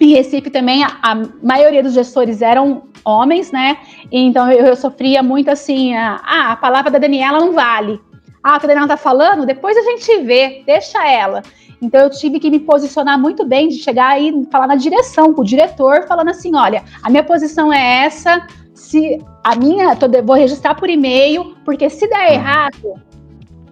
[0.00, 3.76] em Recife também a, a, maioria dos gestores eram homens, né?
[4.10, 8.00] Então eu, eu sofria muito assim, a, ah, a palavra da Daniela não vale.
[8.42, 11.42] Ah, a Daniela tá falando, depois a gente vê, deixa ela.
[11.82, 15.42] Então eu tive que me posicionar muito bem, de chegar e falar na direção, com
[15.42, 20.36] o diretor, falando assim: olha, a minha posição é essa, se a minha, tô, vou
[20.36, 22.34] registrar por e-mail, porque se der uhum.
[22.34, 22.94] errado,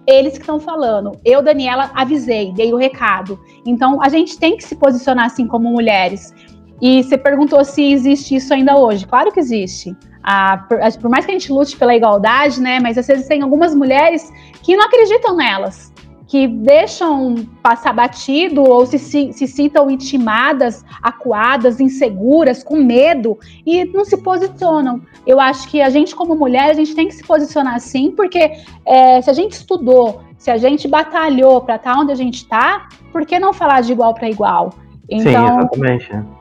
[0.07, 1.19] eles que estão falando.
[1.23, 3.39] Eu, Daniela, avisei, dei o recado.
[3.65, 6.33] Então a gente tem que se posicionar assim como mulheres.
[6.81, 9.05] E você perguntou se existe isso ainda hoje.
[9.05, 9.95] Claro que existe.
[10.23, 12.79] Ah, por, por, mais que a gente lute pela igualdade, né?
[12.79, 14.31] Mas às vezes tem algumas mulheres
[14.63, 15.93] que não acreditam nelas,
[16.27, 23.85] que deixam passar batido ou se, se, se sintam intimadas, acuadas, inseguras, com medo e
[23.85, 25.01] não se posicionam.
[25.25, 28.51] Eu acho que a gente, como mulher, a gente tem que se posicionar assim, porque
[28.85, 32.35] é, se a gente estudou, se a gente batalhou para estar tá onde a gente
[32.35, 34.73] está, por que não falar de igual para igual?
[35.09, 36.38] Então, Sim, exatamente.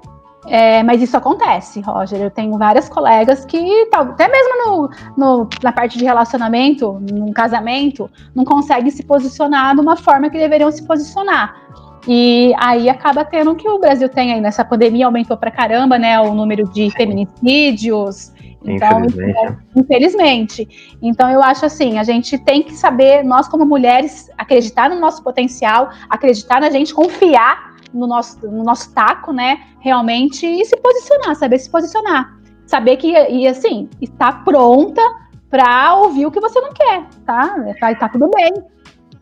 [0.51, 2.21] É, mas isso acontece, Roger.
[2.21, 8.11] Eu tenho várias colegas que, até mesmo no, no, na parte de relacionamento, num casamento,
[8.35, 11.55] não conseguem se posicionar de uma forma que deveriam se posicionar.
[12.07, 16.19] E aí acaba tendo que o Brasil tem aí nessa pandemia aumentou pra caramba, né,
[16.21, 18.33] o número de feminicídios.
[18.65, 19.59] Então, infelizmente.
[19.77, 20.97] infelizmente.
[21.03, 25.23] Então, eu acho assim, a gente tem que saber, nós como mulheres, acreditar no nosso
[25.23, 29.61] potencial, acreditar na gente, confiar no nosso, no nosso taco, né?
[29.81, 32.37] Realmente, e se posicionar, saber se posicionar.
[32.67, 35.03] Saber que, e assim, estar pronta
[35.51, 37.55] para ouvir o que você não quer, tá?
[37.81, 38.53] Tá, tá tudo bem.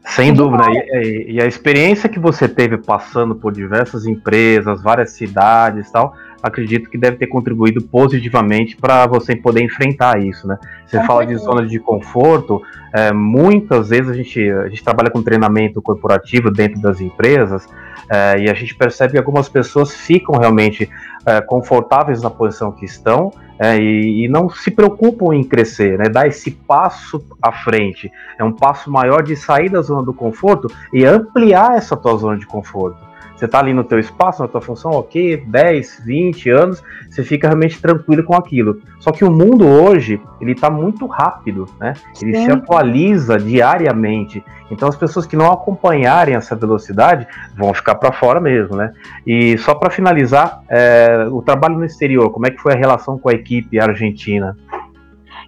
[0.07, 0.65] Sem dúvida.
[0.71, 6.15] E, e, a experiência que você teve passando por diversas empresas, várias cidades e tal,
[6.43, 10.59] acredito que deve ter contribuído positivamente para você poder enfrentar isso, né?
[10.87, 12.63] Você fala de zona de conforto,
[12.95, 17.69] é, muitas vezes a gente, a gente trabalha com treinamento corporativo dentro das empresas
[18.11, 20.89] é, e a gente percebe que algumas pessoas ficam realmente
[21.27, 26.09] é, confortáveis na posição que estão é, e, e, não se preocupam em crescer, né?
[26.09, 28.13] Dar esse passo à frente.
[28.39, 32.39] É um passo maior de sair da zona do conforto e ampliar essa tua zona
[32.39, 33.06] de conforto.
[33.37, 37.49] Você está ali no teu espaço, na tua função, ok, 10, 20 anos, você fica
[37.49, 38.81] realmente tranquilo com aquilo.
[38.99, 41.93] Só que o mundo hoje, ele está muito rápido, né?
[42.23, 42.45] Ele Sim.
[42.47, 44.43] se atualiza diariamente.
[44.71, 48.93] Então as pessoas que não acompanharem essa velocidade vão ficar para fora mesmo, né?
[49.27, 53.19] E só para finalizar, é, o trabalho no exterior, como é que foi a relação
[53.19, 54.57] com a equipe argentina?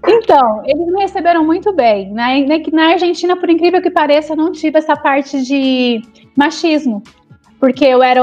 [0.07, 2.12] Então, eles me receberam muito bem.
[2.12, 2.47] Né?
[2.72, 6.03] Na Argentina, por incrível que pareça, não tive essa parte de
[6.36, 7.03] machismo.
[7.59, 8.21] Porque eu era,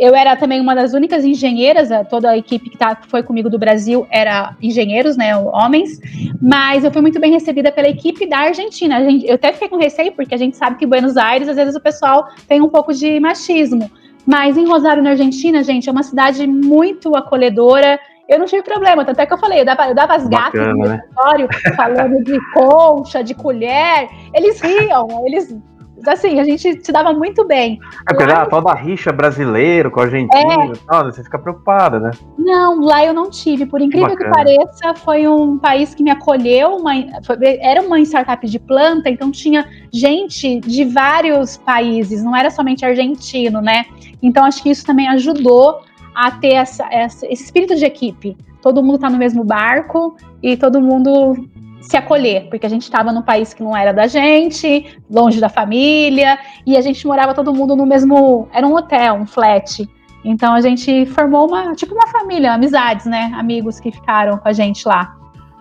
[0.00, 3.58] eu era também uma das únicas engenheiras, toda a equipe que, tá, foi comigo do
[3.58, 6.00] Brasil era engenheiros, né, homens,
[6.40, 9.00] mas eu fui muito bem recebida pela equipe da Argentina.
[9.22, 11.80] eu até fiquei com receio, porque a gente sabe que Buenos Aires, às vezes o
[11.80, 13.90] pessoal tem um pouco de machismo.
[14.26, 17.98] Mas em Rosário, na Argentina, gente, é uma cidade muito acolhedora,
[18.30, 20.68] eu não tive problema, tanto é que eu falei, eu dava, eu dava as gatas
[20.68, 20.94] no né?
[20.94, 25.52] escritório falando de concha, de colher, eles riam, eles
[26.06, 27.78] assim, a gente se dava muito bem.
[28.08, 31.04] É porque lá, a rixa brasileiro com argentino, é...
[31.04, 32.10] você fica preocupada, né?
[32.38, 33.66] Não, lá eu não tive.
[33.66, 36.76] Por incrível que pareça, foi um país que me acolheu.
[36.76, 36.92] Uma,
[37.24, 42.84] foi, era uma startup de planta, então tinha gente de vários países, não era somente
[42.84, 43.84] argentino, né?
[44.22, 45.80] Então acho que isso também ajudou
[46.14, 48.36] a ter essa, essa, esse espírito de equipe.
[48.60, 51.48] Todo mundo está no mesmo barco e todo mundo
[51.80, 55.48] se acolher, porque a gente estava num país que não era da gente, longe da
[55.48, 58.48] família, e a gente morava todo mundo no mesmo.
[58.52, 59.88] Era um hotel, um flat.
[60.24, 63.32] Então a gente formou uma, tipo uma família, amizades, né?
[63.34, 65.19] Amigos que ficaram com a gente lá.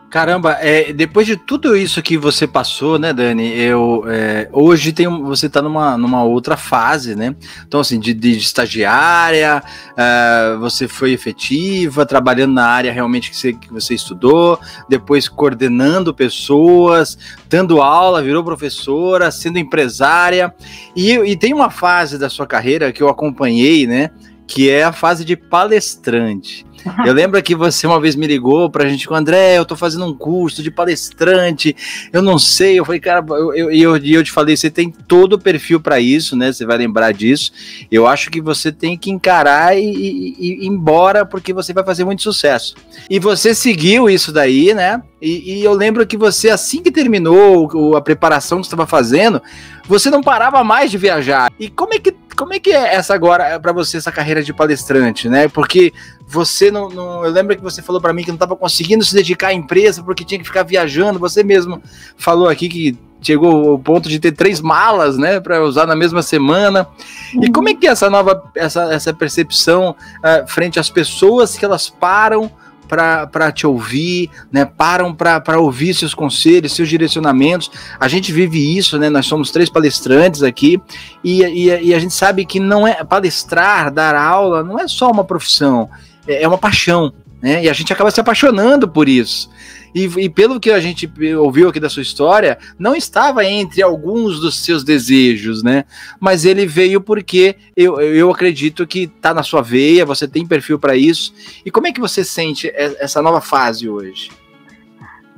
[0.09, 3.53] Caramba, é, depois de tudo isso que você passou, né, Dani?
[3.55, 7.35] Eu é, hoje tem você está numa, numa outra fase, né?
[7.67, 9.61] Então assim, de, de estagiária,
[9.95, 16.11] é, você foi efetiva, trabalhando na área realmente que você, que você estudou, depois coordenando
[16.11, 17.15] pessoas,
[17.47, 20.51] dando aula, virou professora, sendo empresária
[20.95, 24.09] e, e tem uma fase da sua carreira que eu acompanhei, né?
[24.47, 26.65] Que é a fase de palestrante.
[27.05, 30.05] Eu lembro que você uma vez me ligou pra gente com André, eu tô fazendo
[30.05, 31.75] um curso de palestrante,
[32.11, 32.79] eu não sei.
[32.79, 35.99] Eu falei, cara, eu, eu, eu, eu te falei, você tem todo o perfil para
[35.99, 36.51] isso, né?
[36.51, 37.51] Você vai lembrar disso.
[37.91, 41.83] Eu acho que você tem que encarar e, e, e ir embora, porque você vai
[41.83, 42.75] fazer muito sucesso.
[43.09, 45.01] E você seguiu isso daí, né?
[45.21, 49.41] E, e eu lembro que você, assim que terminou a preparação que estava fazendo,
[49.85, 51.51] você não parava mais de viajar.
[51.59, 54.53] E como é que como é que é essa agora para você essa carreira de
[54.53, 55.49] palestrante, né?
[55.49, 55.91] Porque
[56.29, 59.15] você não, não eu lembro que você falou para mim que não estava conseguindo se
[59.15, 61.17] dedicar à empresa porque tinha que ficar viajando.
[61.17, 61.81] Você mesmo
[62.15, 66.21] falou aqui que chegou ao ponto de ter três malas, né, para usar na mesma
[66.21, 66.87] semana.
[67.33, 67.45] Uhum.
[67.45, 71.65] E como é que é essa nova essa, essa percepção uh, frente às pessoas que
[71.65, 72.51] elas param
[72.87, 74.65] para te ouvir, né?
[74.65, 77.69] Param para ouvir seus conselhos, seus direcionamentos.
[77.99, 79.11] A gente vive isso, né?
[79.11, 80.81] Nós somos três palestrantes aqui
[81.23, 85.11] e, e, e a gente sabe que não é palestrar, dar aula, não é só
[85.11, 85.87] uma profissão,
[86.29, 87.11] é, é uma paixão,
[87.41, 87.63] né?
[87.63, 89.49] E a gente acaba se apaixonando por isso.
[89.93, 94.39] E, e, pelo que a gente ouviu aqui da sua história, não estava entre alguns
[94.39, 95.85] dos seus desejos, né?
[96.19, 100.77] Mas ele veio porque eu, eu acredito que está na sua veia, você tem perfil
[100.77, 101.33] para isso.
[101.65, 104.29] E como é que você sente essa nova fase hoje?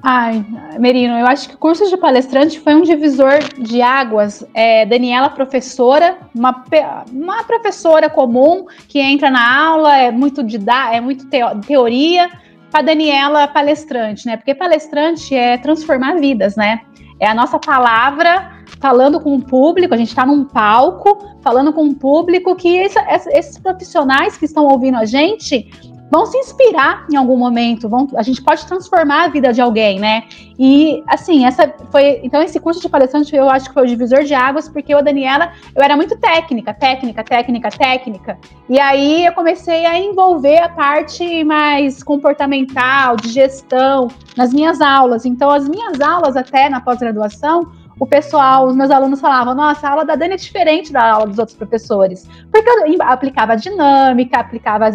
[0.04, 0.44] Ai,
[0.80, 4.44] Merino, eu acho que o curso de palestrante foi um divisor de águas.
[4.54, 6.64] É, Daniela, professora, uma,
[7.12, 10.58] uma professora comum que entra na aula, é muito, de,
[10.92, 11.28] é muito
[11.68, 12.30] teoria,
[12.72, 14.38] para Daniela palestrante, né?
[14.38, 16.82] Porque palestrante é transformar vidas, né?
[17.20, 18.50] É a nossa palavra
[18.80, 22.98] falando com o público, a gente está num palco falando com o público que esse,
[23.30, 25.70] esses profissionais que estão ouvindo a gente
[26.12, 29.98] vão se inspirar em algum momento, vão, a gente pode transformar a vida de alguém,
[29.98, 30.24] né?
[30.60, 34.24] E assim, essa foi, então esse curso de palestrante eu acho que foi o divisor
[34.24, 38.38] de águas, porque eu, a Daniela, eu era muito técnica, técnica, técnica, técnica.
[38.70, 45.26] E aí eu comecei a envolver a parte mais comportamental, de gestão nas minhas aulas.
[45.26, 47.72] Então as minhas aulas até na pós-graduação,
[48.02, 51.28] o pessoal, os meus alunos falavam, nossa, a aula da Dani é diferente da aula
[51.28, 52.28] dos outros professores.
[52.52, 54.90] Porque eu aplicava dinâmica, aplicava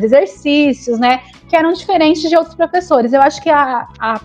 [0.00, 1.20] exercícios, né?
[1.48, 3.12] Que eram diferentes de outros professores.
[3.12, 4.20] Eu acho que a, a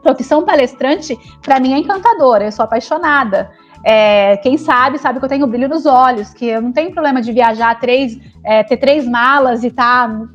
[0.00, 3.50] profissão palestrante, para mim, é encantadora, eu sou apaixonada.
[3.84, 7.20] É, quem sabe, sabe que eu tenho brilho nos olhos, que eu não tenho problema
[7.20, 10.28] de viajar três, é, ter três malas e estar tá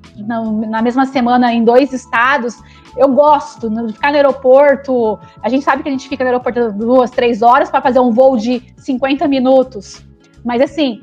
[0.67, 2.61] na mesma semana em dois estados
[2.97, 5.19] eu gosto de ficar no aeroporto.
[5.41, 8.11] A gente sabe que a gente fica no aeroporto duas, três horas para fazer um
[8.11, 10.05] voo de 50 minutos.
[10.43, 11.01] Mas assim,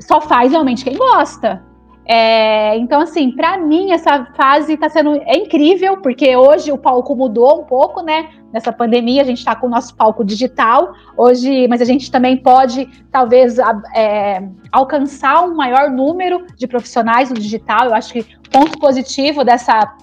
[0.00, 1.62] só faz realmente quem gosta.
[2.06, 7.16] É, então, assim, para mim, essa fase está sendo é incrível, porque hoje o palco
[7.16, 8.28] mudou um pouco, né?
[8.52, 12.36] Nessa pandemia, a gente está com o nosso palco digital hoje, mas a gente também
[12.36, 13.58] pode, talvez,
[13.96, 17.86] é, alcançar um maior número de profissionais no digital.
[17.86, 19.96] Eu acho que ponto positivo dessa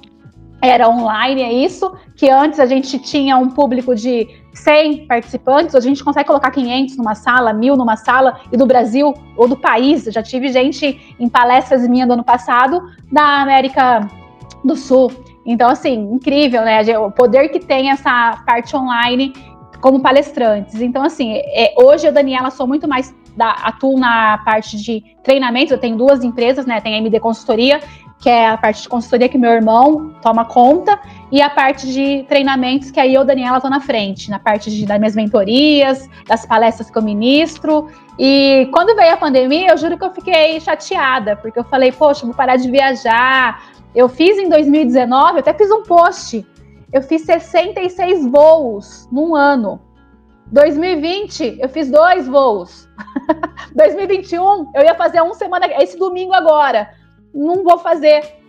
[0.62, 5.88] era online, é isso, que antes a gente tinha um público de 100 participantes, hoje
[5.88, 9.58] a gente consegue colocar 500 numa sala, mil numa sala, e do Brasil ou do
[9.58, 12.82] país, eu já tive gente em palestras minhas do ano passado
[13.12, 14.08] da América
[14.64, 15.12] do Sul.
[15.46, 16.82] Então, assim, incrível, né?
[17.00, 19.34] O poder que tem essa parte online
[19.82, 20.80] como palestrantes.
[20.80, 25.72] Então, assim, é, hoje eu, Daniela, sou muito mais da, atuo na parte de treinamentos.
[25.72, 26.80] Eu tenho duas empresas, né?
[26.80, 27.82] Tem a MD Consultoria
[28.22, 30.98] que é a parte de consultoria que meu irmão toma conta,
[31.32, 34.86] e a parte de treinamentos, que aí eu, Daniela, estou na frente, na parte de,
[34.86, 37.88] das minhas mentorias, das palestras que eu ministro.
[38.20, 42.24] E quando veio a pandemia, eu juro que eu fiquei chateada, porque eu falei, poxa,
[42.26, 43.64] vou parar de viajar.
[43.96, 46.46] Eu fiz em 2019, eu até fiz um post.
[46.94, 49.82] Eu fiz 66 voos num ano.
[50.52, 52.88] 2020, eu fiz dois voos.
[53.74, 57.01] 2021, eu ia fazer um semana, esse domingo agora
[57.34, 58.42] não vou fazer,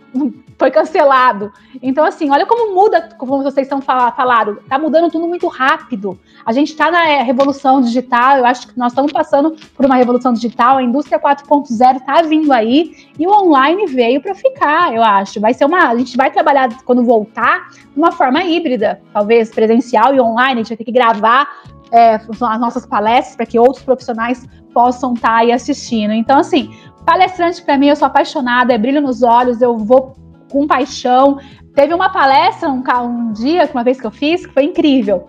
[0.57, 1.51] foi cancelado.
[1.81, 6.17] Então, assim, olha como muda, como vocês estão falando, tá mudando tudo muito rápido.
[6.45, 9.95] A gente está na é, revolução digital, eu acho que nós estamos passando por uma
[9.95, 15.03] revolução digital, a indústria 4.0 está vindo aí, e o online veio para ficar, eu
[15.03, 15.39] acho.
[15.39, 15.89] Vai ser uma.
[15.89, 20.63] A gente vai trabalhar quando voltar de uma forma híbrida, talvez presencial e online, a
[20.63, 21.47] gente vai ter que gravar
[21.93, 26.11] é, as nossas palestras para que outros profissionais possam estar tá aí assistindo.
[26.11, 26.71] Então, assim,
[27.05, 30.15] Palestrante, para mim, eu sou apaixonada, é brilho nos olhos, eu vou
[30.51, 31.37] com paixão.
[31.75, 35.27] Teve uma palestra um, um dia, uma vez que eu fiz, que foi incrível.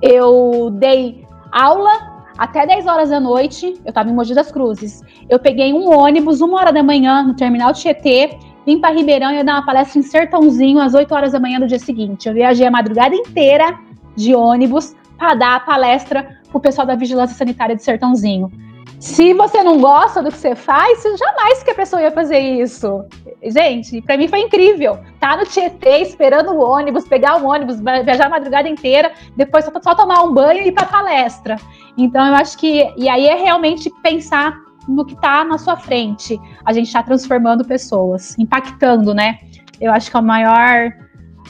[0.00, 1.90] Eu dei aula
[2.38, 5.02] até 10 horas da noite, eu estava em Mogi das Cruzes.
[5.28, 9.36] Eu peguei um ônibus, uma hora da manhã, no terminal Tietê, vim para Ribeirão e
[9.36, 12.28] ia dar uma palestra em Sertãozinho às 8 horas da manhã do dia seguinte.
[12.28, 13.78] Eu viajei a madrugada inteira
[14.16, 18.50] de ônibus para dar a palestra para o pessoal da Vigilância Sanitária de Sertãozinho.
[18.98, 23.04] Se você não gosta do que você faz, jamais que a pessoa ia fazer isso.
[23.42, 24.98] Gente, para mim foi incrível.
[25.20, 29.72] Tá no Tietê esperando o ônibus, pegar o ônibus, viajar a madrugada inteira, depois só,
[29.82, 31.56] só tomar um banho e ir para palestra.
[31.98, 34.58] Então eu acho que e aí é realmente pensar
[34.88, 36.40] no que está na sua frente.
[36.64, 39.38] A gente está transformando pessoas, impactando, né?
[39.78, 40.92] Eu acho que o maior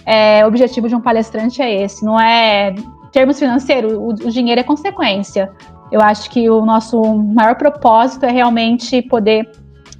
[0.04, 2.04] é, objetivo de um palestrante é esse.
[2.04, 2.74] Não é
[3.12, 5.50] termos financeiros, o, o dinheiro é consequência.
[5.90, 9.50] Eu acho que o nosso maior propósito é realmente poder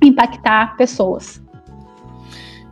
[0.03, 1.43] impactar pessoas.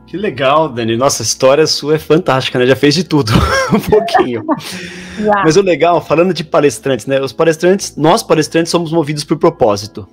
[0.07, 0.97] Que legal, Dani.
[0.97, 2.66] Nossa, a história sua é fantástica, né?
[2.66, 3.30] Já fez de tudo,
[3.74, 4.43] um pouquinho.
[5.45, 7.20] Mas o legal, falando de palestrantes, né?
[7.20, 10.09] Os palestrantes, nós palestrantes somos movidos por propósito.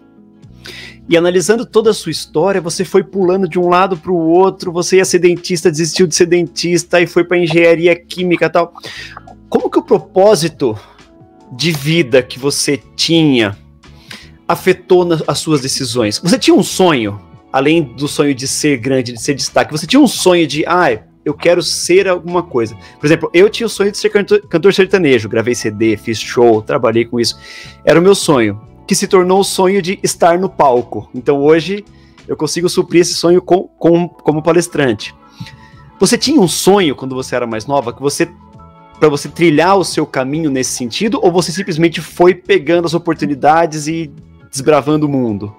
[1.07, 4.71] E analisando toda a sua história, você foi pulando de um lado para o outro,
[4.71, 8.73] você ia ser dentista, desistiu de ser dentista e foi para engenharia química e tal.
[9.55, 10.77] Como que o propósito
[11.49, 13.57] de vida que você tinha
[14.45, 16.19] afetou as suas decisões?
[16.19, 17.21] Você tinha um sonho,
[17.53, 21.01] além do sonho de ser grande, de ser destaque, você tinha um sonho de, ah,
[21.23, 22.75] eu quero ser alguma coisa.
[22.99, 26.61] Por exemplo, eu tinha o sonho de ser cantor, cantor sertanejo, gravei CD, fiz show,
[26.61, 27.39] trabalhei com isso.
[27.85, 31.09] Era o meu sonho, que se tornou o sonho de estar no palco.
[31.15, 31.85] Então hoje
[32.27, 35.15] eu consigo suprir esse sonho com, com, como palestrante.
[35.97, 38.29] Você tinha um sonho quando você era mais nova que você
[38.99, 43.87] para você trilhar o seu caminho nesse sentido ou você simplesmente foi pegando as oportunidades
[43.87, 44.11] e
[44.49, 45.53] desbravando o mundo?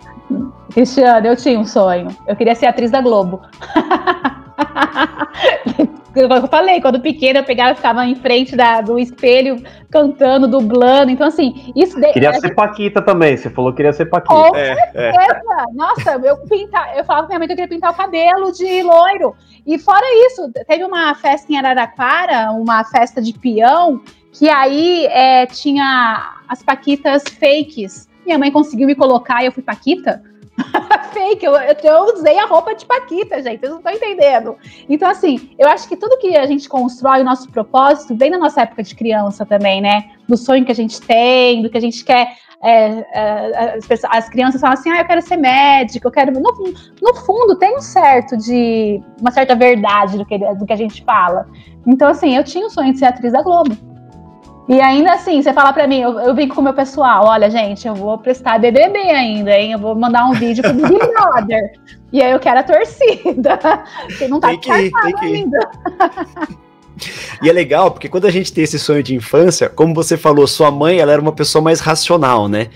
[0.71, 2.09] Cristiano, eu tinha um sonho.
[2.27, 3.41] Eu queria ser atriz da Globo.
[6.17, 11.11] eu falei, quando pequena eu pegava e ficava em frente da, do espelho cantando, dublando.
[11.11, 12.01] Então, assim, isso.
[12.13, 13.37] Queria ser Paquita também.
[13.37, 14.35] Você falou que queria ser Paquita.
[14.35, 15.13] Com é, é.
[15.13, 15.41] certeza.
[15.59, 15.75] É.
[15.75, 18.83] Nossa, eu pintar, eu falava pra minha mãe que eu queria pintar o cabelo de
[18.83, 19.35] loiro.
[19.67, 24.01] E fora isso, teve uma festa em Araraquara, uma festa de peão,
[24.33, 28.09] que aí é, tinha as Paquitas fakes.
[28.25, 30.23] Minha mãe conseguiu me colocar e eu fui Paquita.
[31.13, 34.57] fake, eu, eu, usei a roupa de Paquita, gente, vocês não estão entendendo.
[34.89, 38.39] Então, assim, eu acho que tudo que a gente constrói, o nosso propósito, vem da
[38.39, 40.11] nossa época de criança também, né?
[40.29, 42.37] Do sonho que a gente tem, do que a gente quer.
[42.63, 46.33] É, é, as, pessoas, as, crianças falam assim, ah, eu quero ser médico, eu quero.
[46.33, 46.53] No,
[47.03, 49.01] no fundo, tem um certo de.
[49.21, 51.47] uma certa verdade do que, do que a gente fala.
[51.87, 53.77] Então, assim, eu tinha o sonho de ser atriz da Globo.
[54.69, 57.49] E ainda assim, você fala para mim, eu, eu vim com o meu pessoal, olha,
[57.49, 59.73] gente, eu vou prestar BBB ainda, hein?
[59.73, 61.73] Eu vou mandar um vídeo pro Big Brother.
[62.13, 63.59] e aí eu quero a torcida.
[64.09, 65.35] Porque não tá tem que ir, tem que ir.
[65.37, 65.59] ainda.
[67.43, 70.47] E é legal, porque quando a gente tem esse sonho de infância, como você falou,
[70.47, 72.69] sua mãe, ela era uma pessoa mais racional, né?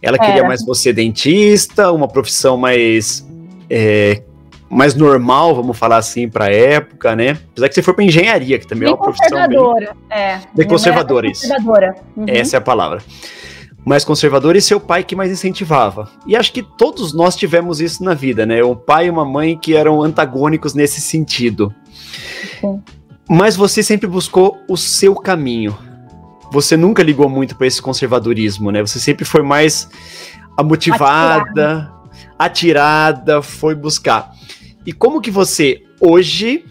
[0.00, 3.26] Ela queria mais você dentista, uma profissão mais
[3.68, 4.22] é,
[4.68, 7.38] mais normal, vamos falar assim, para a época, né?
[7.52, 10.40] Apesar que você for para engenharia, que também bem é uma profissão conservadora, bem, é.
[10.54, 11.42] Bem conservadora, isso.
[11.42, 11.94] Conservadora.
[12.16, 12.24] Uhum.
[12.28, 13.02] Essa é a palavra.
[13.84, 16.10] Mais conservadora e seu pai que mais incentivava.
[16.26, 18.62] E acho que todos nós tivemos isso na vida, né?
[18.64, 21.72] Um pai e uma mãe que eram antagônicos nesse sentido.
[22.60, 22.82] Sim.
[23.28, 25.76] Mas você sempre buscou o seu caminho.
[26.50, 28.80] Você nunca ligou muito para esse conservadorismo, né?
[28.80, 29.88] Você sempre foi mais
[30.56, 31.92] a motivada, atirada.
[32.38, 34.35] atirada, foi buscar.
[34.86, 36.64] E como que você hoje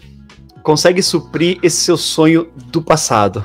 [0.62, 3.44] consegue suprir esse seu sonho do passado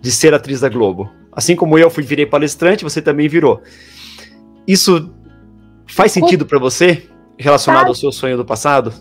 [0.00, 1.10] de ser atriz da Globo?
[1.30, 3.60] Assim como eu fui virei palestrante, você também virou.
[4.66, 5.14] Isso
[5.86, 7.06] faz sentido para você
[7.38, 8.92] relacionado ao seu sonho do passado?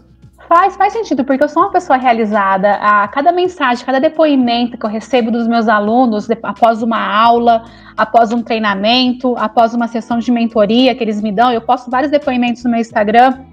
[0.49, 2.73] Faz, faz sentido, porque eu sou uma pessoa realizada.
[2.75, 7.65] A cada mensagem, cada depoimento que eu recebo dos meus alunos após uma aula,
[7.97, 12.11] após um treinamento, após uma sessão de mentoria que eles me dão, eu posto vários
[12.11, 13.45] depoimentos no meu Instagram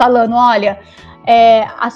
[0.00, 0.80] falando: olha,
[1.26, 1.88] é, a,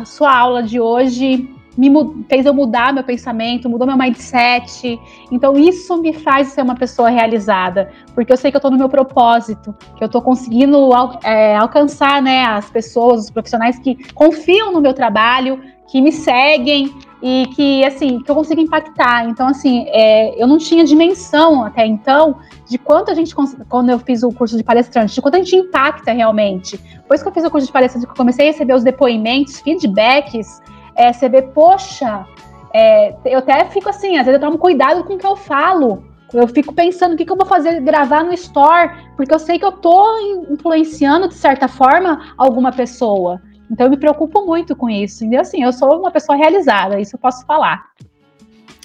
[0.00, 1.90] a sua aula de hoje me
[2.28, 4.98] fez eu mudar meu pensamento, mudou meu mindset.
[5.30, 8.78] Então isso me faz ser uma pessoa realizada, porque eu sei que eu estou no
[8.78, 10.90] meu propósito, que eu estou conseguindo
[11.22, 16.94] é, alcançar, né, as pessoas, os profissionais que confiam no meu trabalho, que me seguem
[17.22, 19.28] e que assim que eu consigo impactar.
[19.28, 23.34] Então assim, é, eu não tinha dimensão até então de quanto a gente
[23.68, 26.76] quando eu fiz o curso de palestrante, de quanto a gente impacta realmente.
[26.76, 29.60] Depois que eu fiz o curso de palestrante, que eu comecei a receber os depoimentos,
[29.60, 30.62] feedbacks
[30.94, 32.26] é, você vê, poxa,
[32.72, 36.04] é, eu até fico assim, às vezes eu tomo cuidado com o que eu falo.
[36.32, 39.56] Eu fico pensando o que, que eu vou fazer, gravar no store, porque eu sei
[39.56, 40.18] que eu tô
[40.50, 43.40] influenciando, de certa forma, alguma pessoa.
[43.70, 45.24] Então eu me preocupo muito com isso.
[45.24, 47.86] E assim, eu sou uma pessoa realizada, isso eu posso falar.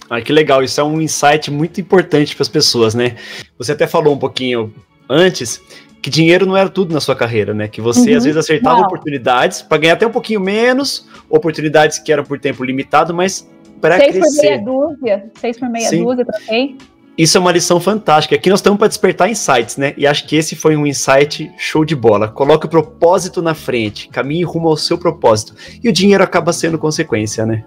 [0.10, 3.16] Ah, que legal, isso é um insight muito importante para as pessoas, né?
[3.58, 4.74] Você até falou um pouquinho
[5.08, 5.62] antes
[6.02, 7.68] que dinheiro não era tudo na sua carreira, né?
[7.68, 8.18] Que você uhum.
[8.18, 12.64] às vezes acertava oportunidades para ganhar até um pouquinho menos, oportunidades que eram por tempo
[12.64, 13.48] limitado, mas
[13.80, 14.22] para crescer.
[14.22, 16.04] Seis por meia dúzia, seis por meia Sim.
[16.04, 16.78] dúzia, troquei.
[17.20, 18.38] Isso é uma lição fantástica.
[18.38, 19.94] Aqui nós estamos para despertar insights, né?
[19.98, 22.30] E acho que esse foi um insight show de bola.
[22.30, 25.54] Coloque o propósito na frente, caminhe rumo ao seu propósito.
[25.84, 27.66] E o dinheiro acaba sendo consequência, né?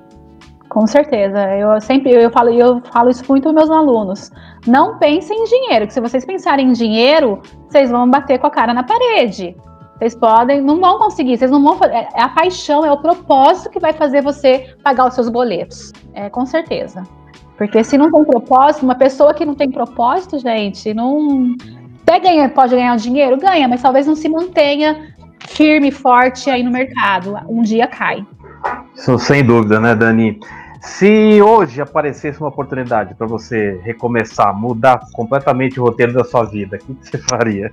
[0.70, 1.38] Com certeza.
[1.54, 4.30] Eu sempre eu falo, eu falo isso muito para meus alunos.
[4.66, 8.50] Não pensem em dinheiro, que se vocês pensarem em dinheiro, vocês vão bater com a
[8.50, 9.54] cara na parede.
[9.98, 12.08] Vocês podem, não vão conseguir, vocês não vão fazer.
[12.14, 15.92] É a paixão, é o propósito que vai fazer você pagar os seus boletos.
[16.14, 17.02] É, com certeza.
[17.56, 21.54] Porque se não tem propósito, uma pessoa que não tem propósito, gente, não.
[22.02, 23.36] Até ganha, pode ganhar dinheiro?
[23.36, 25.14] Ganha, mas talvez não se mantenha
[25.48, 27.36] firme, forte aí no mercado.
[27.48, 28.26] Um dia cai.
[28.94, 30.38] Isso sem dúvida, né, Dani?
[30.80, 36.76] Se hoje aparecesse uma oportunidade para você recomeçar, mudar completamente o roteiro da sua vida,
[36.88, 37.70] o que você faria?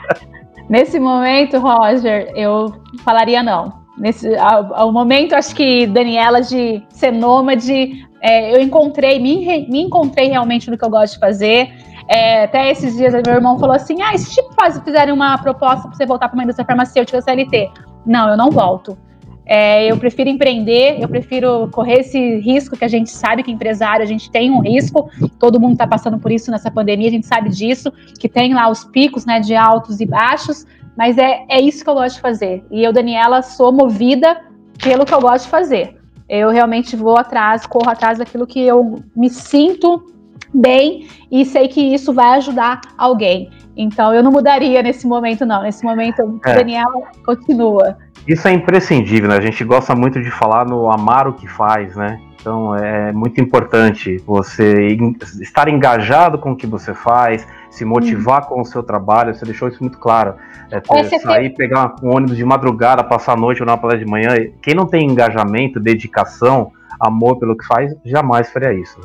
[0.68, 3.84] Nesse momento, Roger, eu falaria não.
[3.96, 9.82] Nesse, ao, ao momento, acho que Daniela de ser nômade, é, eu encontrei, me, me
[9.82, 11.70] encontrei realmente no que eu gosto de fazer.
[12.08, 14.48] É, até esses dias, meu irmão falou assim: ah, se tipo
[14.82, 17.70] fizerem uma proposta para você voltar para uma indústria farmacêutica CLT.
[18.06, 18.96] Não, eu não volto.
[19.44, 24.02] É, eu prefiro empreender, eu prefiro correr esse risco que a gente sabe que empresário
[24.02, 27.26] a gente tem um risco, todo mundo está passando por isso nessa pandemia, a gente
[27.26, 30.64] sabe disso, que tem lá os picos né, de altos e baixos,
[30.96, 32.64] mas é, é isso que eu gosto de fazer.
[32.70, 34.40] E eu, Daniela, sou movida
[34.82, 36.03] pelo que eu gosto de fazer.
[36.28, 40.12] Eu realmente vou atrás, corro atrás daquilo que eu me sinto
[40.52, 43.50] bem e sei que isso vai ajudar alguém.
[43.76, 45.62] Então eu não mudaria nesse momento, não.
[45.62, 46.54] Nesse momento, é.
[46.54, 47.98] Daniela continua.
[48.26, 49.36] Isso é imprescindível, né?
[49.36, 52.20] A gente gosta muito de falar no amar o que faz, né?
[52.44, 54.98] Então é muito importante você
[55.40, 58.46] estar engajado com o que você faz, se motivar hum.
[58.48, 59.34] com o seu trabalho.
[59.34, 60.34] Você deixou isso muito claro.
[60.70, 64.10] É, ter, sair, pegar um ônibus de madrugada, passar a noite ou na palestra de
[64.10, 64.28] manhã.
[64.60, 66.70] Quem não tem engajamento, dedicação,
[67.00, 69.00] amor pelo que faz, jamais faria isso.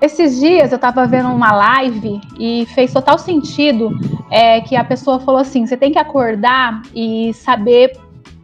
[0.00, 3.92] Esses dias eu estava vendo uma live e fez total sentido
[4.28, 7.92] é, que a pessoa falou assim: você tem que acordar e saber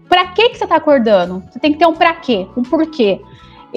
[0.09, 1.42] para que, que você está acordando?
[1.51, 3.20] Você tem que ter um para quê, um porquê.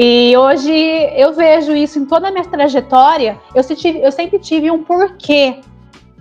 [0.01, 0.71] E hoje
[1.13, 3.37] eu vejo isso em toda a minha trajetória.
[3.53, 3.61] Eu,
[4.01, 5.59] eu sempre tive um porquê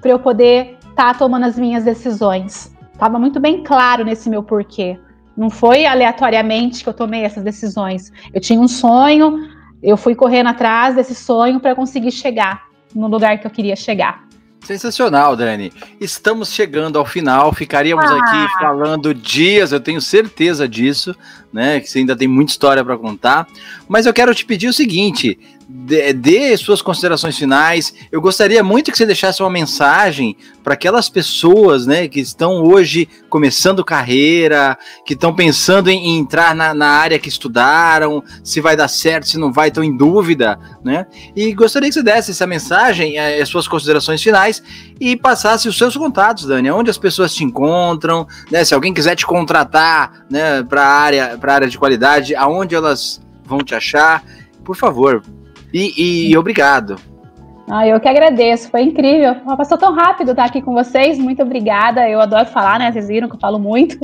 [0.00, 2.76] para eu poder estar tá tomando as minhas decisões.
[2.92, 4.98] Estava muito bem claro nesse meu porquê.
[5.36, 8.12] Não foi aleatoriamente que eu tomei essas decisões.
[8.34, 9.48] Eu tinha um sonho,
[9.80, 14.27] eu fui correndo atrás desse sonho para conseguir chegar no lugar que eu queria chegar.
[14.64, 15.72] Sensacional, Dani.
[16.00, 17.52] Estamos chegando ao final.
[17.52, 18.18] Ficaríamos ah.
[18.18, 21.14] aqui falando dias, eu tenho certeza disso,
[21.52, 21.80] né?
[21.80, 23.46] Que você ainda tem muita história para contar.
[23.88, 25.38] Mas eu quero te pedir o seguinte:
[25.68, 27.92] dê, dê suas considerações finais.
[28.10, 33.06] Eu gostaria muito que você deixasse uma mensagem para aquelas pessoas, né, que estão hoje
[33.28, 38.76] começando carreira, que estão pensando em, em entrar na, na, área que estudaram, se vai
[38.76, 41.06] dar certo, se não vai, estão em dúvida, né?
[41.36, 44.62] E gostaria que você desse essa mensagem, eh, as suas considerações finais
[44.98, 48.64] e passasse os seus contatos, Dani, onde as pessoas te encontram, né?
[48.64, 53.58] Se alguém quiser te contratar, né, para área, para área de qualidade, aonde elas vão
[53.58, 54.22] te achar,
[54.64, 55.22] por favor,
[55.72, 56.96] e, e obrigado.
[57.70, 59.34] Ah, eu que agradeço, foi incrível.
[59.56, 61.18] Passou tão rápido estar aqui com vocês.
[61.18, 62.08] Muito obrigada.
[62.08, 62.90] Eu adoro falar, né?
[62.90, 63.98] Vocês viram que eu falo muito.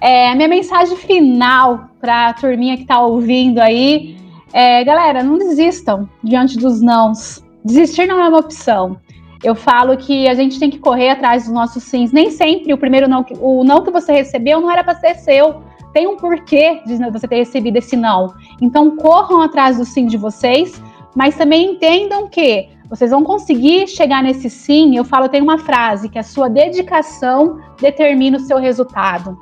[0.00, 4.16] É, minha mensagem final para a turminha que está ouvindo aí
[4.52, 7.44] é, galera, não desistam diante dos nãos.
[7.64, 8.96] Desistir não é uma opção.
[9.42, 12.12] Eu falo que a gente tem que correr atrás dos nossos sims.
[12.12, 15.62] Nem sempre o primeiro não, o não que você recebeu não era para ser seu.
[15.92, 18.34] Tem um porquê de você ter recebido esse não.
[18.60, 20.80] Então corram atrás do sim de vocês
[21.14, 24.96] mas também entendam que vocês vão conseguir chegar nesse sim.
[24.96, 29.38] Eu falo, tem uma frase que a sua dedicação determina o seu resultado.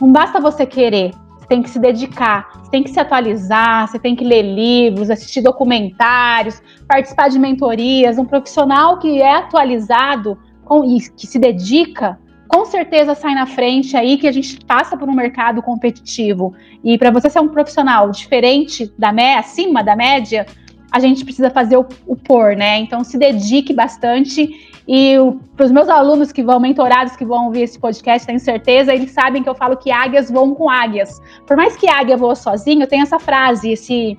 [0.00, 3.98] Não basta você querer, você tem que se dedicar, você tem que se atualizar, você
[3.98, 8.18] tem que ler livros, assistir documentários, participar de mentorias.
[8.18, 13.96] Um profissional que é atualizado com, e que se dedica, com certeza sai na frente
[13.96, 16.54] aí que a gente passa por um mercado competitivo.
[16.84, 20.46] E para você ser um profissional diferente da média, acima da média,
[20.92, 22.78] a gente precisa fazer o, o por, né?
[22.78, 24.70] Então se dedique bastante.
[24.86, 25.14] E
[25.56, 29.12] para os meus alunos que vão, mentorados que vão ouvir esse podcast, tenho certeza, eles
[29.12, 31.20] sabem que eu falo que águias voam com águias.
[31.46, 34.18] Por mais que águia voa sozinho, eu tenho essa frase, esse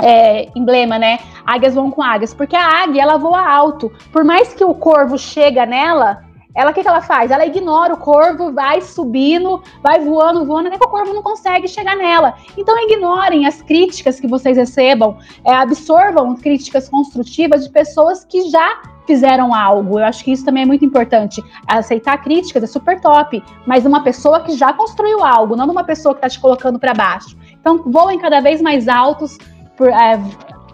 [0.00, 1.18] é, emblema, né?
[1.44, 3.92] Águias voam com águias, porque a águia ela voa alto.
[4.12, 6.24] Por mais que o corvo chega nela,
[6.58, 7.30] ela, o que, que ela faz?
[7.30, 11.68] Ela ignora o corvo, vai subindo, vai voando, voando, até que o corvo não consegue
[11.68, 12.34] chegar nela.
[12.56, 18.82] Então, ignorem as críticas que vocês recebam, é, absorvam críticas construtivas de pessoas que já
[19.06, 20.00] fizeram algo.
[20.00, 21.40] Eu acho que isso também é muito importante.
[21.64, 26.12] Aceitar críticas é super top, mas uma pessoa que já construiu algo, não uma pessoa
[26.12, 27.36] que está te colocando para baixo.
[27.52, 29.38] Então, voem cada vez mais altos,
[29.76, 30.20] por, é,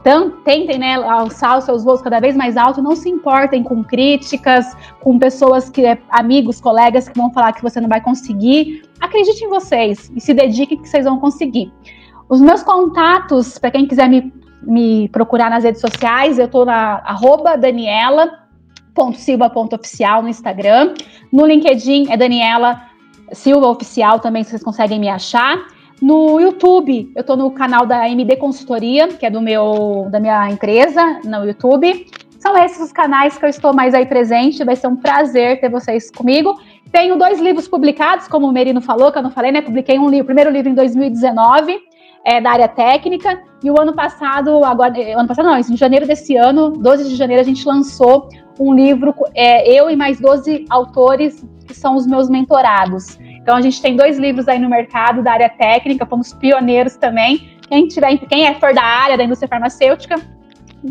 [0.04, 3.82] então, tentem né, alçar os seus voos cada vez mais alto, não se importem com
[3.82, 8.82] críticas, com pessoas que, amigos, colegas que vão falar que você não vai conseguir.
[9.00, 11.72] Acredite em vocês e se dedique que vocês vão conseguir.
[12.28, 14.30] Os meus contatos, para quem quiser me,
[14.60, 20.92] me procurar nas redes sociais, eu estou na arroba daniela.silva.oficial no Instagram.
[21.32, 22.78] No LinkedIn é Daniela
[23.32, 25.72] Silva Oficial também, vocês conseguem me achar.
[26.02, 30.50] No YouTube, eu estou no canal da MD Consultoria, que é do meu da minha
[30.50, 32.06] empresa, no YouTube.
[32.38, 34.64] São esses os canais que eu estou mais aí presente.
[34.64, 36.54] Vai ser um prazer ter vocês comigo.
[36.92, 39.62] Tenho dois livros publicados, como o Merino falou, que eu não falei, né?
[39.62, 41.78] Publiquei um livro, primeiro livro em 2019,
[42.24, 46.36] é, da área técnica, e o ano passado, agora, ano passado não, em janeiro desse
[46.36, 48.28] ano, 12 de janeiro, a gente lançou
[48.60, 53.18] um livro, é, eu e mais 12 autores que são os meus mentorados.
[53.44, 57.58] Então a gente tem dois livros aí no mercado da área técnica, fomos pioneiros também.
[57.68, 60.16] Quem tiver, quem é for da área da indústria farmacêutica,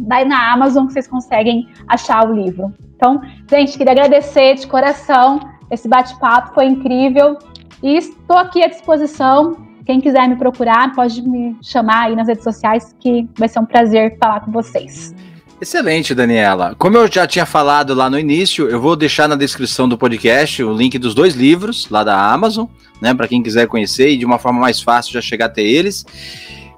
[0.07, 2.71] vai na Amazon vocês conseguem achar o livro.
[2.95, 5.39] Então, gente, queria agradecer de coração.
[5.71, 7.39] Esse bate-papo foi incrível
[7.81, 9.57] e estou aqui à disposição.
[9.83, 13.65] Quem quiser me procurar, pode me chamar aí nas redes sociais, que vai ser um
[13.65, 15.15] prazer falar com vocês.
[15.63, 16.75] Excelente, Daniela.
[16.77, 20.61] Como eu já tinha falado lá no início, eu vou deixar na descrição do podcast
[20.61, 22.65] o link dos dois livros lá da Amazon,
[23.01, 26.05] né, para quem quiser conhecer e de uma forma mais fácil já chegar até eles.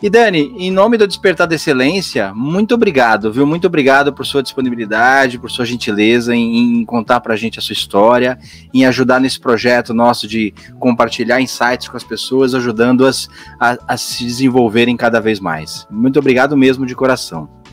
[0.04, 3.48] E Dani, em nome do Despertar da Excelência, muito obrigado, viu?
[3.48, 7.64] Muito obrigado por sua disponibilidade, por sua gentileza em, em contar para a gente a
[7.64, 8.38] sua história,
[8.72, 13.28] em ajudar nesse projeto nosso de compartilhar insights com as pessoas, ajudando-as
[13.60, 15.88] a, a se desenvolverem cada vez mais.
[15.90, 17.65] Muito obrigado mesmo de coração.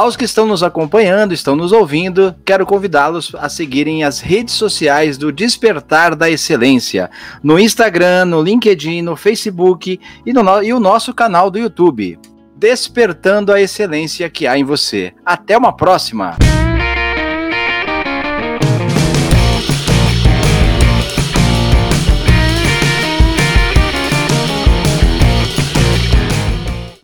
[0.00, 5.18] Aos que estão nos acompanhando, estão nos ouvindo, quero convidá-los a seguirem as redes sociais
[5.18, 7.10] do Despertar da Excelência,
[7.42, 12.18] no Instagram, no LinkedIn, no Facebook e, no, e o nosso canal do YouTube.
[12.56, 15.12] Despertando a excelência que há em você.
[15.22, 16.38] Até uma próxima!